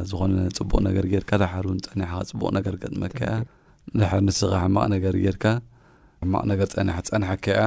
ዝኾነ 0.10 0.36
ፅቡቅ 0.58 0.80
ነገር 0.90 1.06
ገይርካ 1.14 1.32
ዳ 1.42 1.46
ሓደእውን 1.54 1.80
ፀኒሕካ 1.94 2.20
ፅቡቕ 2.32 2.50
ነገር 2.58 2.74
ክገጥመከያ 2.78 3.32
ድሕሪ 4.00 4.20
ንስኻ 4.28 4.52
ሕማቕ 4.64 4.84
ነገር 4.96 5.14
ጌርካ 5.24 5.46
ሕማቕ 6.24 6.44
ነገር 6.52 6.68
ፀና 6.74 6.90
ፀናሐ 7.08 7.32
ከያ 7.46 7.62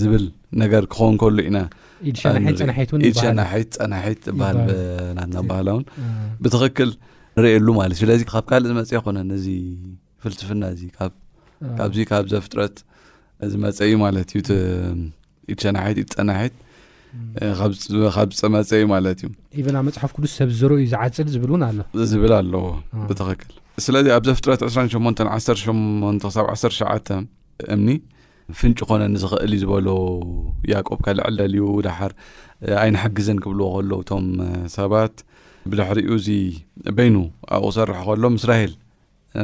ዝብል 0.00 0.24
ነገር 0.62 0.82
ክኸውን 0.92 1.14
ከሉ 1.20 1.38
ኢናድሸናት 1.48 3.70
ፀናትልናትናባህላ 3.78 5.68
ውን 5.76 5.84
ብትኽክል 6.44 6.90
ንሪእሉ 7.38 7.66
ማት 7.78 7.90
እዩ 7.94 8.00
ስለዚ 8.02 8.20
ካብ 8.30 8.44
ካልእ 8.50 8.68
ዝመፀ 8.72 8.90
ኮነ 9.04 9.16
ነዚ 9.32 9.46
ፍልትፍና 10.22 10.62
እዚ 10.74 10.82
ካብዚ 11.78 11.96
ካብ 12.10 12.24
ዘ 12.32 12.34
ፍጥረት 12.46 12.76
ዝመፀ 13.52 13.78
እዩ 13.88 13.92
ማለትእዩ 14.04 14.40
ኢድ 15.52 15.58
ሸናሐት 15.64 15.96
ኢ 16.02 16.04
ፀናሐት 16.14 16.54
ካብ 18.16 18.28
ዝፀመፀ 18.38 18.68
እዩ 18.80 18.84
ማለት 18.94 19.18
እዩብመፅሓፍ 19.60 20.10
ስብዩዝፅልዝብል 20.36 21.54
ኣለዎ 22.40 22.64
ብትክክል 23.08 23.52
ስለዚ 23.86 24.06
ኣብ 24.16 24.24
ዘ 24.28 24.30
ፍጥረት 24.38 24.60
2ሸ 24.74 24.92
18 24.94 25.52
ክሳብ 26.22 26.46
1ሸ 26.54 26.86
እምኒ 27.74 27.88
ፍንጭ 28.58 28.78
ኮነ 28.88 29.00
ንዝኽእል 29.14 29.52
እዩ 29.56 29.60
ዝበሎ 29.62 29.86
ያቆብ 30.70 30.98
ካልዕል 31.04 31.34
ደልዩ 31.40 31.64
ድሓር 31.86 32.12
ኣይነሓግዝን 32.82 33.38
ክብልዎ 33.44 33.66
ከሎ 33.74 33.90
እቶም 34.02 34.24
ሰባት 34.76 35.16
ብድሕሪኡ 35.72 36.14
ዚ 36.26 36.28
በይኑ 36.96 37.16
ኣብኡ 37.56 37.68
ሰርሐ 37.76 37.98
ከሎ 38.08 38.24
ምስራሂል 38.38 38.72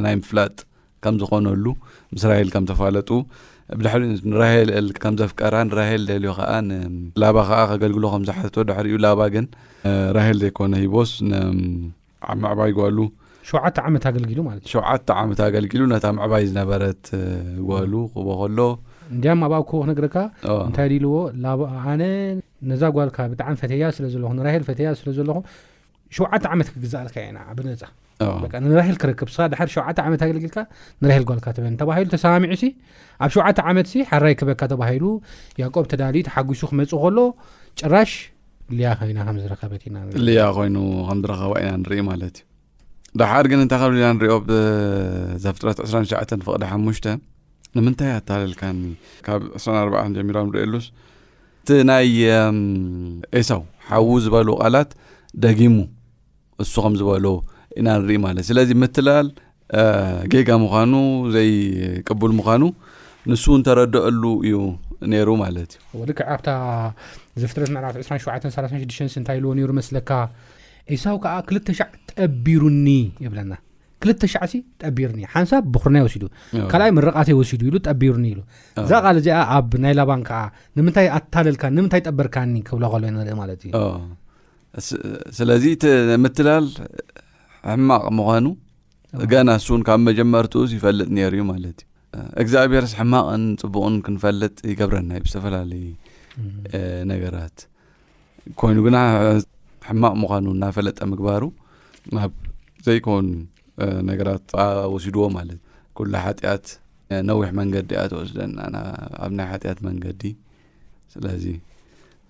ናይ 0.07 0.15
ምፍላጥ 0.23 0.57
ከም 1.05 1.17
ዝኮነሉ 1.23 1.67
ምስራሂል 2.17 2.49
ከም 2.55 2.65
ተፋለጡ 2.71 3.11
ብድሕሪዩ 3.79 4.09
ንራሄልል 4.33 4.89
ከም 5.03 5.15
ዘፍቀራ 5.21 5.55
ንራሄል 5.69 6.03
ደልዮ 6.11 6.33
ከዓ 6.41 6.51
ላባ 7.23 7.37
ከዓ 7.51 7.61
ከገልግሎ 7.73 8.05
ከም 8.15 8.25
ዝሓቶ 8.31 8.57
ድሕሪዩ 8.71 8.97
ላባ 9.07 9.21
ግን 9.37 9.47
ራሄል 10.19 10.39
ዘይኮነ 10.45 10.75
ሂቦስ 10.85 11.13
ዓመዕባ 12.33 12.59
ይግባሉ 12.73 12.99
ሸ 13.49 13.53
ዓመት 13.89 14.05
ኣገልጊሉ 14.11 14.39
ማ 14.47 14.51
ዩሸ 14.61 14.75
መት 15.31 15.41
ኣገልጊሉ 15.49 15.83
መዕባይ 16.19 16.45
ዝነበረት 16.51 17.05
ጓሉ 17.69 17.93
ክቦከሎ 18.15 18.59
እ 19.17 19.19
ኣብኣ 19.45 19.57
ክነግታይ 19.71 20.95
ዎ 21.13 21.19
ነዛ 22.71 22.83
ጓል 22.97 23.11
ብሚ 23.33 23.61
ፈያፈለኹ 23.61 25.39
ሸ 26.17 26.27
ዓመት 26.55 26.69
ክግልፃል 26.73 27.09
ሸ 29.77 29.85
ትል 30.25 30.37
ልካ 30.41 31.53
ተሰሚ 32.15 32.45
ኣብ 33.27 33.31
ሸ 33.37 33.45
ዓመት 33.73 33.89
ሓራይክበካ 34.11 34.63
ተ 34.73 34.75
ቆ 35.75 35.87
ተዳ 35.93 36.03
ሓጉሱ 36.35 36.63
ክመፅ 36.73 36.93
ከሎ 37.05 37.19
ጭራሽ 37.81 38.13
ያ 38.85 38.93
ና 39.17 39.25
ከዝረከበትኢናያ 39.27 40.47
ይኑ 40.69 40.79
ዝረኸ 41.25 41.41
ኢና 41.61 41.71
ንኢ 41.83 42.01
ማዩ 42.07 42.23
ድሓር 43.21 43.45
ግን 43.51 43.61
እንታይ 43.65 43.79
ከና 43.95 44.05
እንሪኦ 44.15 44.35
ብዘፍጥረት 44.49 45.79
2ሸ 45.91 46.11
ፍቕዲ 46.47 46.63
ሓሙሽ 46.73 46.99
ንምንታይ 47.77 48.11
ኣተሃለልካኒ 48.19 48.79
ካብ 49.27 49.41
24 49.61 50.17
ጀሚራም 50.19 50.45
ንሪኢሉስ 50.51 50.87
እቲ 51.63 51.69
ናይ 51.91 52.09
ኤሳው 53.39 53.63
ሓዊ 53.91 54.07
ዝበል 54.25 54.49
ቓላት 54.61 54.91
ደጊሙ 55.45 55.77
እሱ 56.65 56.75
ከም 56.85 56.95
ዝበሎ 57.01 57.27
ኢና 57.79 57.87
ንርኢ 58.03 58.17
ማለት 58.27 58.45
እ 58.47 58.49
ስለዚ 58.51 58.69
ምትላል 58.83 59.27
ጌጋ 60.33 60.51
ምዃኑ 60.65 60.93
ዘይቅቡል 61.37 62.33
ምዃኑ 62.41 62.63
ንሱው 63.31 63.55
ንተረድአሉ 63.61 64.23
እዩ 64.47 64.57
ነይሩ 65.13 65.29
ማለት 65.45 65.71
እዩወዓ 65.97 66.55
ዘፍጥረት 67.41 67.69
ት 67.99 68.05
2736እታይ 68.05 69.39
ኢዎሩመስለካ 69.43 70.11
ዒሳው 70.95 71.17
ከዓ 71.23 71.35
ክልተ 71.49 71.69
ሸዕ 71.79 71.89
ጠቢሩኒ 72.13 72.89
ይብለና 73.25 73.53
ክልተ 74.03 74.23
ሻዕ 74.33 74.45
ሲ 74.53 74.55
ጠቢሩኒ 74.85 75.19
ሓንሳብ 75.35 75.63
ብኹርና 75.75 75.97
ወሲዱ 76.07 76.25
ካልኣይ 76.73 76.91
መረቃተ 76.99 77.29
ወሲዱ 77.39 77.63
ኢሉ 77.69 77.77
ጠቢሩኒ 77.89 78.25
ኢሉ 78.33 78.41
እዛ 78.85 78.91
ቃል 79.05 79.17
እዚኣ 79.21 79.39
ኣብ 79.57 79.71
ናይ 79.85 79.95
ላባን 79.99 80.23
ከዓ 80.29 80.41
ንምታይ 80.79 81.09
ኣታለልካ 81.17 81.65
ንምንታይ 81.77 82.03
ጠብርካኒ 82.11 82.55
ክብሎከሎ 82.69 83.03
ንርኢ 83.17 83.35
ማለት 83.43 83.63
እዩስለዚ 83.71 85.65
ምትላል 86.25 86.67
ሕማቅ 87.73 88.03
ምኳኑ 88.19 88.47
ገና 89.35 89.49
እሱውን 89.59 89.83
ካብ 89.89 90.01
መጀመርትኡ 90.09 90.63
ይፈልጥ 90.77 91.09
ነሩእዩ 91.19 91.43
ማለት 91.53 91.79
እ 92.17 92.21
እግዚኣብሄርስ 92.43 92.93
ሕማቅን 93.01 93.45
ፅቡቅን 93.63 93.97
ክንፈልጥ 94.07 94.55
ይገብረናዩ 94.71 95.21
ብዝተፈላለዩ 95.27 95.85
ነገራት 97.11 97.59
ኮይኑ 98.61 98.79
ግና 98.87 98.97
ሕማቅ 99.89 100.13
ምኳኑ 100.23 100.47
ና 100.63 100.71
ፈለጠ 100.77 100.99
ምግባሩ 101.13 101.43
ናብ 102.17 102.33
ዘይኮኑ 102.87 103.27
ነገራት 104.09 104.47
ወሲድዎ 104.95 105.23
ማ 105.37 105.45
ሓጢት 106.25 106.65
ነዊሕ 107.29 107.49
መንገዲ 107.61 107.91
ኣተወስደና 108.03 108.59
ኣብ 109.25 109.31
ናይ 109.39 109.47
ሓት 109.53 109.79
መንገዲ 109.89 110.23
ስለዚ 111.15 111.45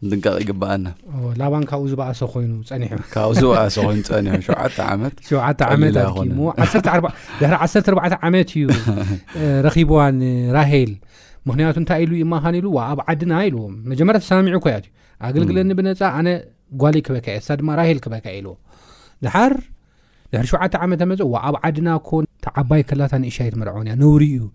ንጥንቀቕ 0.05 0.35
ይግበአናላባ 0.43 1.53
ካብኡ 1.71 1.83
ዝእሶ 1.93 2.21
ይኑ 2.45 2.53
ፀ 3.15 3.17
ሶሸሸ 3.39 4.05
ትድ 4.09 4.27
1 4.57 4.81
ዓመት 5.73 5.97
እዩ 8.57 8.65
ረኪዋን 9.67 10.17
ራሄል 10.59 10.93
ምክንያቱ 11.49 11.77
ንታይ 11.85 12.03
ዩ 12.21 12.23
ማ 12.35 12.37
ሉ 12.67 12.69
ኣብ 12.91 12.99
ዓድና 13.11 13.33
ዎ 13.63 13.65
መጀ 13.91 13.99
ተሰሚዑ 14.19 14.59
ኮያ 14.67 14.77
ኣገልግለኒ 15.29 15.71
ብፃ 15.79 16.01
ጓይ 16.83 17.01
ክበካ 17.07 17.27
ድማ 17.61 17.69
ራል 17.81 17.99
ክበካኤልዎ 18.05 18.55
ሸተ 20.51 20.75
ዓመት 20.85 21.01
ፅኣብ 21.21 21.55
ዓድናኮ 21.67 22.09
ዓባይ 22.61 22.83
ክላ 22.89 23.03
ንእሻይ 23.25 23.49
ትመርነውሩ 23.55 24.23
ዩ 24.37 24.47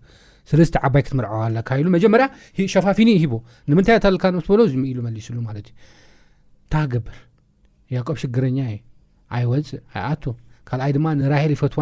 ስለዝተ 0.50 0.76
ዓባይ 0.86 1.02
ክትመርዓዋሉ 1.06 1.86
መጀመርያ 1.96 2.26
ሸፋፊ 2.74 2.98
ሂ 3.22 3.26
ንምንታይ 3.72 3.98
ተልካሎ 4.06 4.60
ዝኢሉ 4.72 4.98
መስሉማለትዩ 5.06 5.72
እታ 6.66 6.74
ግብር 6.92 7.16
ያቆብ 7.96 8.16
ሽግረኛእዩ 8.22 8.78
ኣይወፅእ 9.38 9.80
ኣኣቱ 9.98 10.22
ካኣይ 10.68 10.90
ድማ 10.96 11.06
ራል 11.32 11.50
ይፈትዋ 11.56 11.80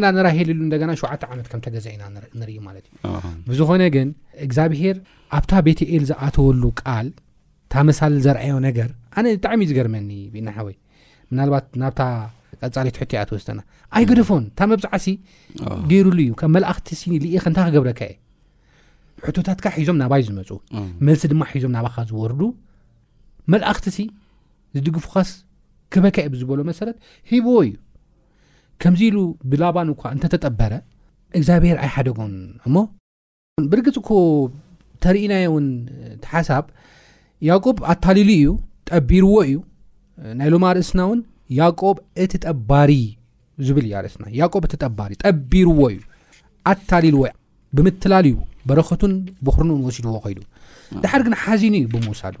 እና 0.00 0.22
ራል 0.26 0.50
ሸ 1.00 1.10
ዓት 1.14 1.22
ምዛኢና 1.76 2.02
ኢ 2.52 2.58
ማትዩ 2.68 2.88
ብዝኮነ 3.48 3.82
ግን 3.96 4.08
እግዚብሄር 4.46 4.96
ኣብታ 5.38 5.52
ቤተ 5.68 5.80
ኤል 5.92 6.04
ዝኣተወሉ 6.12 6.62
ቃል 6.84 7.08
ታመሳለል 7.74 8.20
ዘኣዮ 8.28 8.54
ነገር 8.68 8.90
ኣነ 9.18 9.26
ብጣዕሚእ 9.36 9.68
ዝገርመኒ 9.70 10.10
ብናሓወይ 10.34 10.76
ምናልባት 11.30 11.66
ናብታ 11.82 12.00
ቀፃሌ 12.62 12.86
ትሕቲ 12.96 13.12
ያ 13.18 13.22
ትወስተና 13.28 13.60
ኣይ 13.96 14.04
ገደፎን 14.10 14.42
እንታ 14.48 14.60
መብዛዕሲ 14.72 15.06
ገይሩሉ 15.90 16.18
እዩ 16.24 16.32
ካብ 16.40 16.50
መላእኽትሲ 16.56 17.02
ኸ 17.42 17.44
እንታይ 17.50 17.64
ክገብረከ 17.68 18.00
እየ 18.10 18.16
ሕቶታትካ 19.26 19.66
ሒዞም 19.80 19.98
ናባይ 20.02 20.22
ዝመፁ 20.28 20.50
መልሲ 21.06 21.22
ድማ 21.32 21.42
ሒዞም 21.56 21.72
ናባካ 21.76 21.96
ዝወርዱ 22.10 22.40
መላእኽትሲ 23.54 23.98
ዝድግፉኻስ 24.76 25.30
ክበካ 25.94 26.16
የ 26.26 26.30
ብዝበሎ 26.32 26.60
መሰረት 26.70 26.96
ሂቦዎ 27.30 27.58
እዩ 27.68 27.72
ከምዚ 28.82 29.00
ኢሉ 29.10 29.18
ብላባን 29.50 29.88
እኳ 29.94 30.02
እንተተጠበረ 30.16 30.72
እግዚኣብሔር 31.38 31.78
ኣይ 31.84 31.90
ሓደጎን 31.94 32.34
እሞ 32.66 32.76
ብርግፅ 33.72 33.96
ኮ 34.08 34.18
ተርእናዮ 35.04 35.46
እውን 35.52 35.66
ሓሳብ 36.32 36.64
ያቁ 37.48 37.64
ኣታሊሉ 37.92 38.30
እዩ 38.40 38.46
ጠቢርዎ 38.92 39.32
እዩ 39.48 39.56
ናይ 40.38 40.48
ሎማ 40.54 40.64
ርእስና 40.76 41.00
እውን 41.06 41.20
ያቆብ 41.58 41.96
እቲ 42.22 42.32
ጠባሪ 42.46 42.90
ዝብል 43.66 43.86
እዩ 43.88 43.94
ርእስና 44.04 44.24
ቆ 44.52 44.62
እቲ 44.68 44.74
ጠባሪ 44.84 45.12
ጠቢርዎ 45.24 45.84
እዩ 45.96 46.00
ኣታሊልዎ 46.72 47.22
ብምትላልዩ 47.76 48.36
በረኸቱን 48.68 49.12
ብርንኡ 49.46 49.76
ወሲድዎ 49.88 50.14
ኮይዱ 50.24 50.38
ድሓር 51.02 51.22
ግን 51.26 51.34
ሓዚኑ 51.42 51.72
እዩ 51.80 51.86
ብምውሳድ 51.94 52.36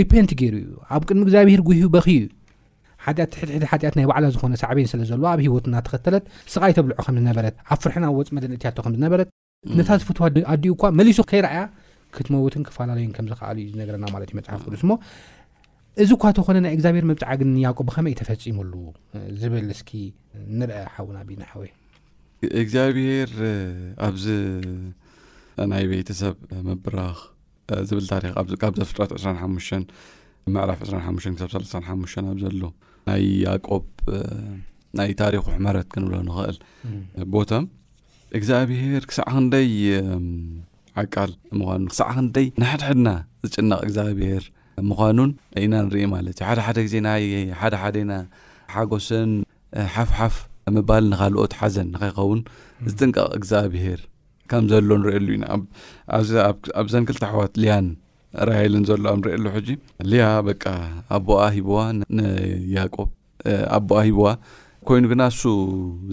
ሪፔንት 0.00 0.30
ገይሩ 0.40 0.54
እዩ 0.62 0.70
ኣብ 0.94 1.02
ቅድሚ 1.08 1.22
እግዚኣብሄር 1.26 1.62
ጉሂ 1.68 1.80
በክ 1.94 2.06
እዩ 2.16 2.22
ሓጢት 3.04 3.28
ትሕድሕ 3.34 3.68
ሓት 3.82 3.94
ናይ 3.98 4.06
ባዕላ 4.10 4.24
ዝኮነ 4.34 4.54
ሳዕበን 4.62 4.88
ስለዘለዎ 4.92 5.28
ኣብ 5.34 5.40
ሂወትእናተኸተለት 5.46 6.24
ስቃይ 6.52 6.72
ተብልዑ 6.76 6.96
ምዝነበት 7.16 7.54
ኣብ 7.72 7.78
ፍርሕናዊ 7.84 8.12
ወፅ 8.18 8.28
መደነትያ 8.36 8.68
ዝነበት 8.96 9.28
ነታ 9.78 9.88
ዝፈትዎ 10.02 10.24
ኣዲኡ 10.52 10.72
ኳ 10.80 10.90
መሊሶ 10.98 11.18
ከይርኣያ 11.30 11.60
ክትመውትን 12.16 12.62
ክፈላለዩን 12.68 13.12
ምዝሉ 13.18 13.48
ዩ 13.62 13.66
ዝነናማ 13.78 14.14
ዩመፅሓፍስ 14.32 14.82
ሞ 14.90 14.98
እዚኳ 16.02 16.22
እተኾነ 16.32 16.58
ናይ 16.64 16.72
እግዚኣብሔር 16.76 17.04
መብፃዓግን 17.08 17.50
ያቆ 17.64 17.78
ብኸመይእይ 17.88 18.16
ተፈፂሙሉ 18.20 18.72
ዝብል 19.40 19.66
እስኪ 19.74 19.90
ንርአ 20.58 20.76
ሓውና 20.94 21.16
ቢና 21.28 21.42
ሓወ 21.50 21.62
እግዚኣብሄር 22.62 23.32
ኣብዚ 24.06 24.24
ናይ 25.72 25.84
ቤተሰብ 25.90 26.36
ምብራኽ 26.68 27.18
ዝብል 27.90 28.06
ታሪክ 28.12 28.32
ካብ 28.62 28.74
ዘፍረት 28.80 29.12
2ሓ 29.26 29.50
መዕራፍ 30.54 30.80
2ሓ 30.86 31.06
ክሳብ3ሓሙሽ 31.42 32.12
ኣብ 32.32 32.38
ዘሎ 32.44 32.62
ናይ 33.10 33.22
ያቆብ 33.44 33.84
ናይ 35.00 35.10
ታሪኹሕመረት 35.20 35.86
ክንብሎ 35.94 36.14
ንኽእል 36.28 36.56
ቦቶም 37.34 37.64
እግዚኣብሄር 38.38 39.04
ክሳዕ 39.10 39.28
ክንደይ 39.34 39.72
ዓቃል 41.02 41.30
ምኳኑ 41.58 41.84
ክሳዕ 41.92 42.10
ይ 42.44 42.48
ንሓድሕድና 42.62 43.08
ዝጭናቕ 43.44 43.80
እግዚኣብሄር 43.88 44.42
ምኳኑን 44.90 45.30
ኢና 45.62 45.74
ንርኢ 45.86 46.04
ማለት 46.14 46.36
እዩ 46.42 46.48
ሓደ 46.48 46.60
ሓደ 46.66 46.78
ግዜና 46.86 47.08
ሓደ 47.60 47.74
ሓደና 47.82 48.12
ሓጎሰን 48.74 49.30
ሓፍሓፍ 49.96 50.34
ምባል 50.76 51.04
ንኻልኦት 51.12 51.52
ሓዘን 51.60 51.88
ኸይኸውን 52.02 52.40
ዝጥንቀቕ 52.88 53.28
እግዚኣብሄር 53.38 54.00
ከም 54.50 54.64
ዘሎ 54.72 54.90
ንሪእየሉ 55.02 55.28
ኢኣብዘን 55.36 57.04
ክልት 57.08 57.22
ኣሕዋት 57.28 57.52
ልያን 57.62 57.88
ራይልን 58.48 58.84
ዘሎ 58.90 59.04
ኣ 59.12 59.14
ንሪእየሉ 59.20 59.44
ሕጂ 59.56 59.68
ያ 60.20 60.24
በ 60.46 60.50
ኣቦኣ 61.16 61.40
ሂቦዋ 61.56 61.80
ንያቆ 62.18 62.96
ኣቦኣ 63.78 63.98
ሂቦዋ 64.08 64.28
ኮይኑ 64.88 65.04
ግና 65.12 65.22
እሱ 65.32 65.42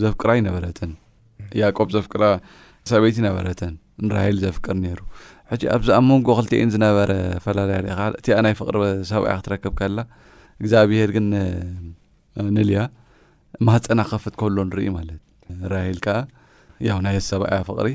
ዘፍቅራ 0.03 0.29
ይነበረተን 0.39 0.91
ያቆብ 1.61 1.87
ዘፍቅራ 1.97 2.23
ሰበይቲ 2.91 3.15
ይነበረተን 3.23 3.73
ንራሂል 4.07 4.37
ዘፍቅር 4.45 4.75
ነይሩ 4.83 4.99
ሕዚ 5.51 5.61
ኣብዛኣብ 5.75 6.03
መንጎ 6.09 6.27
ክልተዩን 6.37 6.71
ዝነበረ 6.73 7.11
ፈላለያ 7.43 7.77
ርኢኻ 7.85 7.99
እቲ 8.19 8.25
ናይ 8.45 8.53
ፍቕሪ 8.59 8.75
ሰብያ 9.11 9.31
ክትረክብ 9.37 9.73
ከላ 9.79 9.99
እግዚኣብሄር 10.61 11.09
ግን 11.15 11.27
ንልያ 12.55 12.81
ማህፀና 13.67 14.01
ክኸፍት 14.07 14.35
ከሎ 14.41 14.57
ንርኢ 14.69 14.85
ማለት 14.97 15.19
ራሂል 15.73 15.97
ከዓ 16.05 16.17
ያው 16.89 16.99
ናይ 17.05 17.17
ስ 17.21 17.25
ሰብኣያ 17.33 17.59
ፍቕሪ 17.69 17.89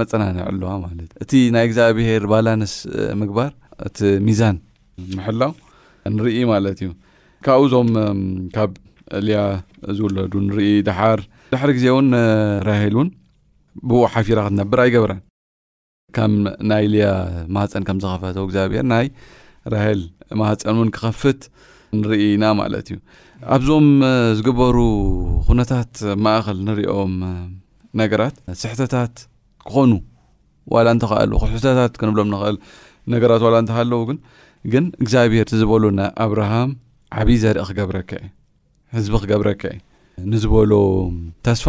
መፀናንዕ 0.00 0.40
ኣለዋ 0.52 0.70
ማለት 0.86 1.10
እ 1.16 1.26
እቲ 1.26 1.32
ናይ 1.56 1.64
እግዚኣብሄር 1.68 2.24
ባላንስ 2.32 2.74
ምግባር 3.22 3.52
እቲ 3.88 3.98
ሚዛን 4.28 4.56
ምሕላው 5.18 5.52
ንርኢ 6.16 6.34
ማለት 6.52 6.80
እዩ 6.84 6.90
ካብኡ 7.48 7.66
ዞም 7.74 7.90
ካብ 8.56 8.72
እልያ 9.20 9.38
ዝውለዱ 10.00 10.32
ንርኢ 10.48 10.68
ድሕሪ 10.88 11.70
ግዜ 11.78 11.86
እውን 11.94 12.08
ራሂል 12.70 12.96
እውን 12.98 13.10
ብኡ 13.90 14.02
ሓፊራ 14.14 14.40
ክትነብር 14.46 14.80
ኣይገብረን 14.86 15.22
ከም 16.16 16.32
ናይ 16.70 16.84
ልያ 16.92 17.06
ማህፀን 17.54 17.84
ከም 17.88 17.98
ዘኸፈተው 18.04 18.44
እግዚኣብሄር 18.48 18.84
ናይ 18.92 19.06
ራሄል 19.72 20.00
ማህፀን 20.40 20.74
እውን 20.78 20.90
ክኸፍት 20.96 21.40
ንርኢኢና 21.98 22.44
ማለት 22.60 22.86
እዩ 22.90 22.96
ኣብዞም 23.56 23.86
ዝግበሩ 24.38 24.76
ኩነታት 25.48 25.92
ማእኸል 26.26 26.58
ንሪኦም 26.68 27.14
ነገራት 28.00 28.36
ስሕተታት 28.62 29.14
ክኾኑ 29.66 29.92
ዋላ 30.74 30.86
እንተኸኣል 30.96 31.32
ክሕተታት 31.42 31.92
ክንብሎም 32.00 32.28
ንኽእል 32.34 32.56
ነገራት 33.14 33.42
ዋላ 33.46 33.56
እንተሃለው 33.62 34.02
ግን 34.08 34.18
ግን 34.72 34.84
እግዚኣብሄር 35.02 35.42
እቲዝበሉ 35.46 35.84
ናኣብርሃም 35.98 36.70
ዓብይ 37.22 37.36
ዘርኢ 37.42 37.64
ክገብረክ 37.70 38.10
ሕዝቢ 38.96 39.14
ክገብረኪ 39.24 39.62
እየ 39.72 39.80
ንዝበሎ 40.32 40.72
ተስፋ 41.46 41.66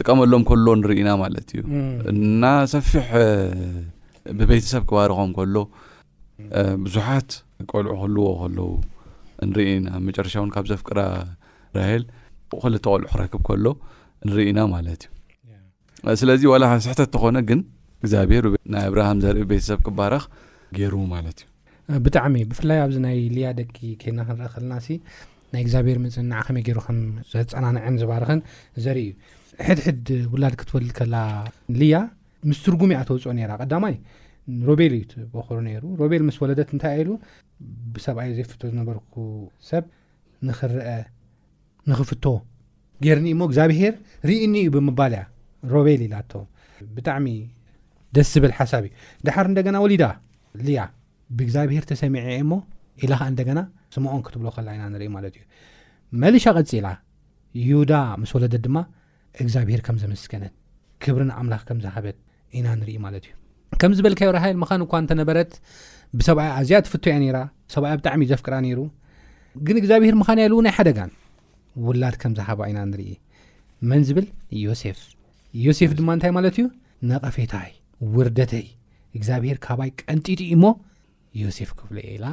ጥቀመሎም 0.00 0.42
ከሎ 0.48 0.66
ንርኢና 0.80 1.10
ማለት 1.22 1.48
እዩ 1.54 1.60
እና 2.12 2.44
ሰፊሕ 2.74 3.08
ብቤተሰብ 4.38 4.82
ክባርኾም 4.90 5.30
ከሎ 5.38 5.56
ብዙሓት 6.84 7.30
ቆልዑ 7.72 7.90
ክህልዎ 7.98 8.24
ከለው 8.40 8.70
ንርኢኢና 9.48 9.88
መጨረሻ 10.06 10.34
እውን 10.40 10.50
ካብ 10.54 10.64
ዘፍቅራ 10.70 10.98
ራሄል 11.78 12.02
ክልተ 12.62 12.82
ቆልዑ 12.92 13.06
ክረክብ 13.12 13.42
ከሎ 13.48 13.66
ንርኢና 14.28 14.60
ማለት 14.74 15.02
እዩ 16.10 16.14
ስለዚ 16.22 16.42
ዋላ 16.52 16.64
ስሕተት 16.86 17.10
ተኾነ 17.14 17.38
ግን 17.50 17.60
እግዚኣብሄር 18.04 18.46
ናይ 18.72 18.84
ኣብርሃም 18.88 19.20
ዘርኢ 19.24 19.40
ብቤተሰብ 19.50 19.78
ክባረኽ 19.86 20.24
ገይሩ 20.78 20.94
ማለት 21.14 21.38
እዩ 21.90 21.98
ብጣዕሚእ 22.06 22.46
ብፍላይ 22.50 22.80
ኣብዚ 22.86 22.96
ናይ 23.06 23.16
ልያ 23.36 23.48
ደቂ 23.60 23.76
ኬና 24.02 24.18
ክንረአ 24.30 24.50
ከለና 24.56 24.74
ናይ 25.54 25.62
እግዚኣብሄር 25.66 25.98
ምፅና 26.04 26.32
ከመይ 26.48 26.62
ገይሩ 26.68 26.78
ከዘፀናንዐን 26.88 27.98
ዝባርኽን 28.02 28.40
ዘርኢ 28.86 29.02
እዩ 29.10 29.40
ሕድሕድ 29.66 30.06
ውላድ 30.32 30.54
ክትወልድ 30.60 30.90
ከላ 30.98 31.16
ልያ 31.80 31.96
ምስ 32.48 32.58
ትርጉምያ 32.64 32.98
ተውፅኦ 33.08 33.32
ነራ 33.38 33.52
ቀዳማ 33.62 33.84
ሮቤል 34.68 34.92
እዩ 34.96 35.04
ትበክሮ 35.12 35.56
ነይሩ 35.66 35.82
ሮቤል 36.00 36.22
ምስ 36.28 36.36
ወለደት 36.42 36.70
እንታይ 36.76 36.94
ኢሉ 37.02 37.10
ብሰብኣይ 37.92 38.30
ዘይፍቶ 38.38 38.60
ዝነበርኩ 38.72 39.14
ሰብ 39.68 39.84
ንኽረአ 40.48 40.88
ንኽፍቶ 41.90 42.24
ገርኒ 43.04 43.26
ሞ 43.38 43.46
እግዚብሄር 43.50 43.94
ርእኒ 44.28 44.54
እዩ 44.64 44.68
ብምባልእያ 44.76 45.22
ሮቤል 45.74 46.02
ኢላቶ 46.06 46.32
ብጣዕሚ 46.96 47.26
ደስ 48.16 48.28
ዝበል 48.34 48.52
ሓሳብ 48.58 48.82
እዩ 48.88 48.92
ደሓር 49.26 49.46
እንደገና 49.52 49.76
ወሊዳ 49.84 50.04
ልያ 50.66 50.80
ብእግዚኣብሄር 51.36 51.84
ተሰሚዐ 51.92 52.24
እሞ 52.44 52.52
ኢላ 53.04 53.12
ኸዓ 53.20 53.28
እንደገና 53.32 53.60
ስምዖን 53.94 54.22
ክትብሎ 54.26 54.48
ከላ 54.56 54.68
ኢና 54.76 54.84
ንርኢ 54.94 55.08
ማለት 55.16 55.34
እዩ 55.38 55.44
መልሻ 56.24 56.44
ቐፂላ 56.58 56.88
ዩዳ 57.70 57.94
ምስ 58.20 58.30
ወለደት 58.36 58.62
ድማ 58.66 58.76
እግዚኣብሄር 59.42 59.80
ከም 59.86 59.96
ዘመስገነን 60.02 60.52
ክብርን 61.04 61.30
ኣምላኽ 61.38 61.62
ከምዝሃበት 61.68 62.16
ኢና 62.58 62.66
ንርኢ 62.80 62.92
ማለት 63.06 63.24
እዩ 63.28 63.32
ከም 63.80 63.92
ዝበልካዮ 63.98 64.28
ራሃል 64.36 64.54
መኻን 64.62 64.82
እኳ 64.86 64.92
እተነበረት 65.04 65.52
ብሰብኣይ 66.18 66.50
ኣዝያ 66.58 66.78
ትፍትያ 66.86 67.14
ነራ 67.22 67.36
ሰብኣ 67.74 67.90
ብጣዕሚእዩ 68.00 68.28
ዘፍቅራ 68.32 68.54
ነይሩ 68.66 68.80
ግን 69.66 69.76
እግዚኣብሄር 69.80 70.14
መኻን 70.20 70.38
ያልው 70.44 70.60
ናይ 70.66 70.72
ሓደጋን 70.78 71.10
ውላድ 71.86 72.16
ከምዝሃባ 72.22 72.60
ኢና 72.72 72.80
ንርኢ 72.90 73.10
መን 73.90 74.02
ዝብል 74.08 74.26
ዮሴፍ 74.64 75.00
ዮሴፍ 75.66 75.90
ድማ 75.98 76.08
እንታይ 76.16 76.32
ማለት 76.38 76.54
እዩ 76.60 76.66
ነቐፌታይ 77.10 77.70
ውርደተይ 78.16 78.66
እግዚኣብሄር 79.18 79.58
ካባይ 79.66 79.90
ቀንጢጡ 80.02 80.40
እሞ 80.56 80.64
ዮሴፍ 81.44 81.72
ክፍሎ 81.80 81.98
የላ 82.14 82.26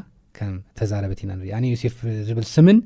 ምተዛረበት 0.54 1.20
ኢና 1.24 1.32
ንርኢ 1.40 1.50
ነ 1.64 1.72
ዮሴፍ 1.74 1.96
ዝብል 2.28 2.46
ስምን 2.56 2.78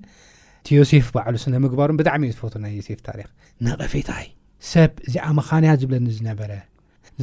ቲዮሴፍ 0.68 1.08
ባዕሉ 1.16 1.36
ስነምግባሩ 1.44 1.90
ብጣዕሚእዩ 2.00 2.32
ዝፈት 2.36 2.56
ናይ 2.64 2.72
ዮሴፍ 2.80 3.00
ታሪክ 3.08 3.28
ናቐፌታይ 3.66 4.26
ሰብ 4.72 4.92
እዚኣ 5.08 5.26
መኻንያ 5.40 5.72
ዝብለኒ 5.82 6.06
ዝነበረ 6.20 6.52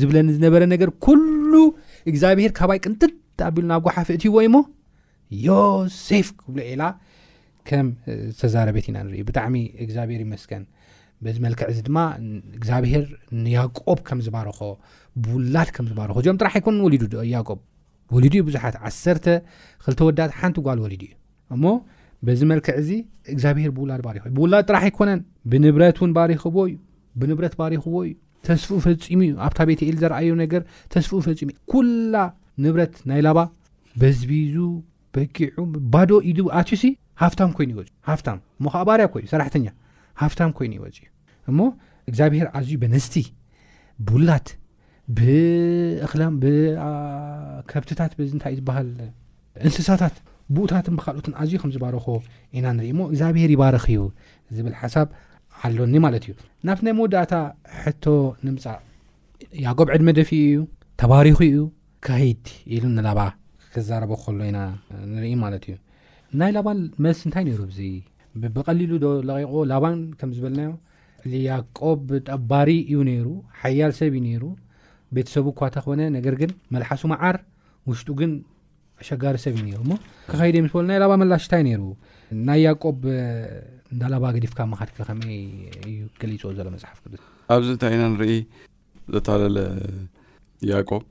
ዝብለኒ 0.01 0.29
ዝነበረ 0.37 0.63
ነገር 0.75 0.91
ኩሉ 1.05 1.53
እግዚኣብሄር 2.11 2.53
ካባይ 2.59 2.79
ቅንጥ 2.87 3.01
ኣቢሉናብ 3.49 3.81
ጓሓፍ 3.87 4.09
እት 4.17 4.25
ዎ 4.37 4.43
ዩሞ 4.47 4.59
ዮሴፍ 5.47 6.29
ክብሉ 6.41 6.59
ኤላ 6.73 6.83
ከም 7.71 7.89
ዝተዛረቤት 8.37 8.87
ኢና 8.91 8.99
ንር 9.07 9.15
ብጣዕሚ 9.31 9.57
እግዚኣብሄር 9.85 10.21
ይመስከን 10.27 10.63
በዝመልክዕ 11.25 11.67
እዚ 11.73 11.79
ድማ 11.89 11.99
እግዚኣብሄር 12.59 13.05
ንያቆብ 13.45 13.99
ከም 14.09 14.21
ዝባርኾ 14.27 14.59
ብውላድ 15.25 15.69
ከም 15.77 15.87
ዝባርኾ 15.91 16.15
እዚኦም 16.23 16.39
ጥራሕ 16.43 16.55
ይኮን 16.61 16.79
ወሊዱ 16.87 17.03
ዶ 17.15 17.25
ያቆ 17.35 17.49
ወሊድዩ 18.15 18.41
ብዙሓት 18.49 18.75
ዓሰርተ 18.89 19.27
ክልተወዳት 19.85 20.31
ሓንቲ 20.39 20.57
ጓል 20.69 20.79
ወሊድ 20.85 21.03
እዩእሞ 21.13 21.65
በዚ 22.27 22.41
መልክዕ 22.51 22.73
እዚ 22.83 22.91
እግዚኣብሄር 23.35 23.71
ብውላድ 23.77 24.01
ባሪክ 24.07 24.23
ብውላድ 24.37 24.65
ጥራሕ 24.71 24.83
ኣይኮነን 24.89 25.21
ብንብረት 25.53 25.97
እውን 26.01 26.11
ባሪኽዎ 26.17 26.57
እዩ 26.69 26.73
ብንብረት 27.21 27.55
ባሪኽዎ 27.61 27.97
እዩ 28.09 28.13
ተስፍኡ 28.49 28.73
ፈፂሙ 28.85 29.21
እዩ 29.27 29.33
ኣብታ 29.47 29.59
ቤተ 29.71 29.81
ኤል 29.89 29.97
ዘረኣዮ 30.03 30.31
ነገር 30.43 30.63
ተስፍኡ 30.95 31.15
ፈፂሙዩ 31.27 31.57
ኩላ 31.73 32.15
ንብረት 32.65 32.95
ናይ 33.11 33.21
ላባ 33.27 33.39
በዝቢዙ 34.01 34.55
በቂዑ 35.17 35.57
ባዶ 35.95 36.11
ኢድ 36.33 36.39
ኣትዩ 36.61 36.75
ሲ 36.83 36.85
ሃፍታም 37.23 37.51
ኮይኑ 37.57 37.71
ይወፅ 37.77 37.89
ሃፍታም 38.09 38.39
ሞ 38.65 38.67
ከዓ 38.75 38.83
ባርያ 38.89 39.07
ኮእዩ 39.15 39.25
ሰራሕተኛ 39.33 39.67
ሃፍታም 40.23 40.51
ኮይኑ 40.59 40.73
ይወፅ 40.79 40.91
እዩ 41.03 41.09
እሞ 41.51 41.59
እግዚኣብሄር 42.11 42.47
ኣዝዩ 42.59 42.77
በነስቲ 42.83 43.15
ብውላት 44.09 44.49
ብብከብትታት 45.17 48.13
በዚ 48.19 48.31
እንታይ 48.37 48.53
እዩ 48.55 48.59
ዝበሃል 48.63 48.89
እንስሳታት 49.69 50.15
ብኡታትን 50.55 50.95
ብካልኦትን 50.99 51.35
ኣዝዩ 51.41 51.55
ከምዝባረኾ 51.63 52.07
ኢና 52.59 52.67
ንርኢ 52.77 52.89
እሞ 52.95 53.01
እግዚኣብሔር 53.11 53.51
ይባርኽ 53.55 53.85
ዩ 53.97 54.01
ዝብል 54.57 54.75
ሓሳብ 54.81 55.09
ኣሎኒ 55.67 55.95
ማለት 56.07 56.23
እዩ 56.27 56.33
ናብቲ 56.67 56.81
ናይ 56.87 56.95
መወዳእታ 56.99 57.35
ሕቶ 57.83 58.05
ንምፃእ 58.45 58.79
ያቆብ 59.65 59.89
ዕድመ 59.95 60.09
ደፊ 60.19 60.31
እዩ 60.51 60.57
ተባሪኹ 61.03 61.39
እዩ 61.51 61.59
ካሂድ 62.07 62.45
ኢሉ 62.77 62.85
ንላባ 62.97 63.21
ክዛረበ 63.75 64.13
ከሎ 64.23 64.41
ኢና 64.51 64.59
ንርኢ 65.15 65.33
ማለት 65.45 65.63
እዩ 65.69 65.77
ናይ 66.41 66.51
ላባን 66.57 66.81
መልሲ 67.05 67.23
እንታይ 67.29 67.45
ነይሩ 67.49 67.61
ዙ 67.79 67.83
ብቐሊሉ 68.57 68.93
ዶ 69.05 69.07
ለቂቆ 69.29 69.55
ላባን 69.71 69.97
ከም 70.19 70.31
ዝበልናዮ 70.37 70.71
ያቆብ 71.49 72.05
ጠባሪ 72.29 72.71
እዩ 72.91 72.99
ነይሩ 73.11 73.27
ሓያል 73.61 73.93
ሰብ 73.99 74.13
እዩ 74.19 74.23
ነይሩ 74.29 74.45
ቤተሰቡ 75.17 75.47
እኳተ 75.55 75.77
ኮነ 75.87 76.01
ነገር 76.17 76.35
ግን 76.41 76.51
መልሓሱ 76.75 77.03
መዓር 77.15 77.37
ውሽጡ 77.89 78.09
ግን 78.21 78.31
ሸጋሪ 79.09 79.37
ሰብ 79.45 79.55
እዩሩሞ 79.63 79.91
ክኸይዱ 80.31 80.57
ምስበሉ 80.65 80.85
ናይ 80.91 80.99
ላባ 81.03 81.13
መላሽ 81.23 81.45
ንታይ 81.49 81.63
ይሩ 81.75 81.83
ናይ 82.49 82.61
ያቆብ 82.67 82.99
እንዳላባ 83.93 84.25
ገዲፍካ 84.37 84.61
ድ 84.89 85.07
ከዩገሊ 85.07 86.33
ዘሎ 86.59 86.67
መፅሓፍ 86.75 86.99
ኣብዚ 87.55 87.69
እንታይ 87.77 87.93
ኢና 87.97 88.05
ንርኢ 88.15 88.35
ዘተለለ 89.15 89.59
ያቆብ 90.73 91.03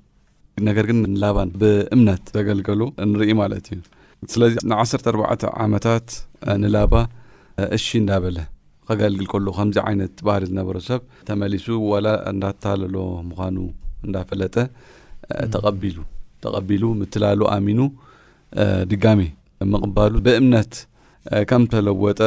ነገር 0.70 0.86
ግን 0.92 0.98
ንላባ 1.16 1.38
ብእምነት 1.64 2.24
ዘገልገሉ 2.38 2.82
ንርኢ 3.12 3.32
ማለት 3.42 3.68
እዩ 3.76 3.82
ስለዚ 4.34 4.54
ንዓ4ተ 4.72 5.44
ዓመታት 5.66 6.08
ንላባ 6.64 6.94
እሺ 7.78 7.86
እንዳበለ 8.02 8.40
ከገልግል 8.90 9.28
ከሎ 9.32 9.48
ከምዚ 9.58 9.78
ዓይነት 9.90 10.16
ባህሪ 10.28 10.44
ዝነበረ 10.52 10.78
ሰብ 10.88 11.02
ተመሊሱ 11.28 11.68
ዋላ 11.92 12.08
እንዳታለሎ 12.32 12.96
ምኳኑ 13.30 13.58
እንዳፈለጠ 14.06 14.56
ተቀቢሉ 15.56 16.00
ተቐቢሉ 16.44 16.84
ምትላሉ 17.02 17.40
ኣሚኑ 17.56 17.80
ድጋሚ 18.94 19.22
ምቕባሉ 19.74 20.14
ብእምነት 20.26 20.74
ከም 21.50 21.64
ተለወጠ 21.74 22.20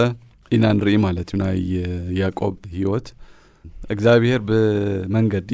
ኢና 0.57 0.65
ንርኢ 0.79 0.95
ማለት 1.07 1.29
እዩ 1.33 1.39
ናይ 1.43 1.59
ያቆብ 2.21 2.57
ሂወት 2.79 3.07
እግዚኣብሄር 3.95 4.41
ብመንገዲ 4.49 5.51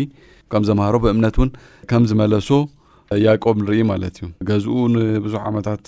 ከም 0.53 0.63
ዘምሃሮ 0.69 0.95
ብእምነት 1.05 1.35
እውን 1.41 1.51
ከም 1.91 2.05
ዝመለሶ 2.11 2.49
ያቆብ 3.27 3.57
ንርኢ 3.63 3.81
ማለት 3.93 4.17
እዩ 4.23 4.29
ገዝኡ 4.51 4.75
ንብዙሕ 4.97 5.41
ዓመታት 5.51 5.85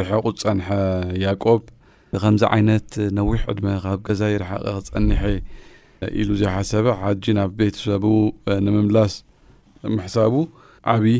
ሪሕቑ 0.00 0.26
ዝፀንሐ 0.40 0.68
ያቆብ 1.26 1.62
ከምዚ 2.22 2.42
ዓይነት 2.54 2.90
ነዊሕ 3.18 3.40
ዕድመ 3.52 3.66
ካብ 3.84 3.98
ገዛይርሓቀ 4.08 4.64
ክፀኒሐ 4.84 5.22
ኢሉ 6.20 6.28
ዘይሓሰበ 6.42 6.86
ሓጂ 7.00 7.24
ናብ 7.38 7.50
ቤተሰቡ 7.60 8.04
ንምምላስ 8.66 9.12
ምሕሳቡ 9.96 10.34
ዓብይ 10.94 11.16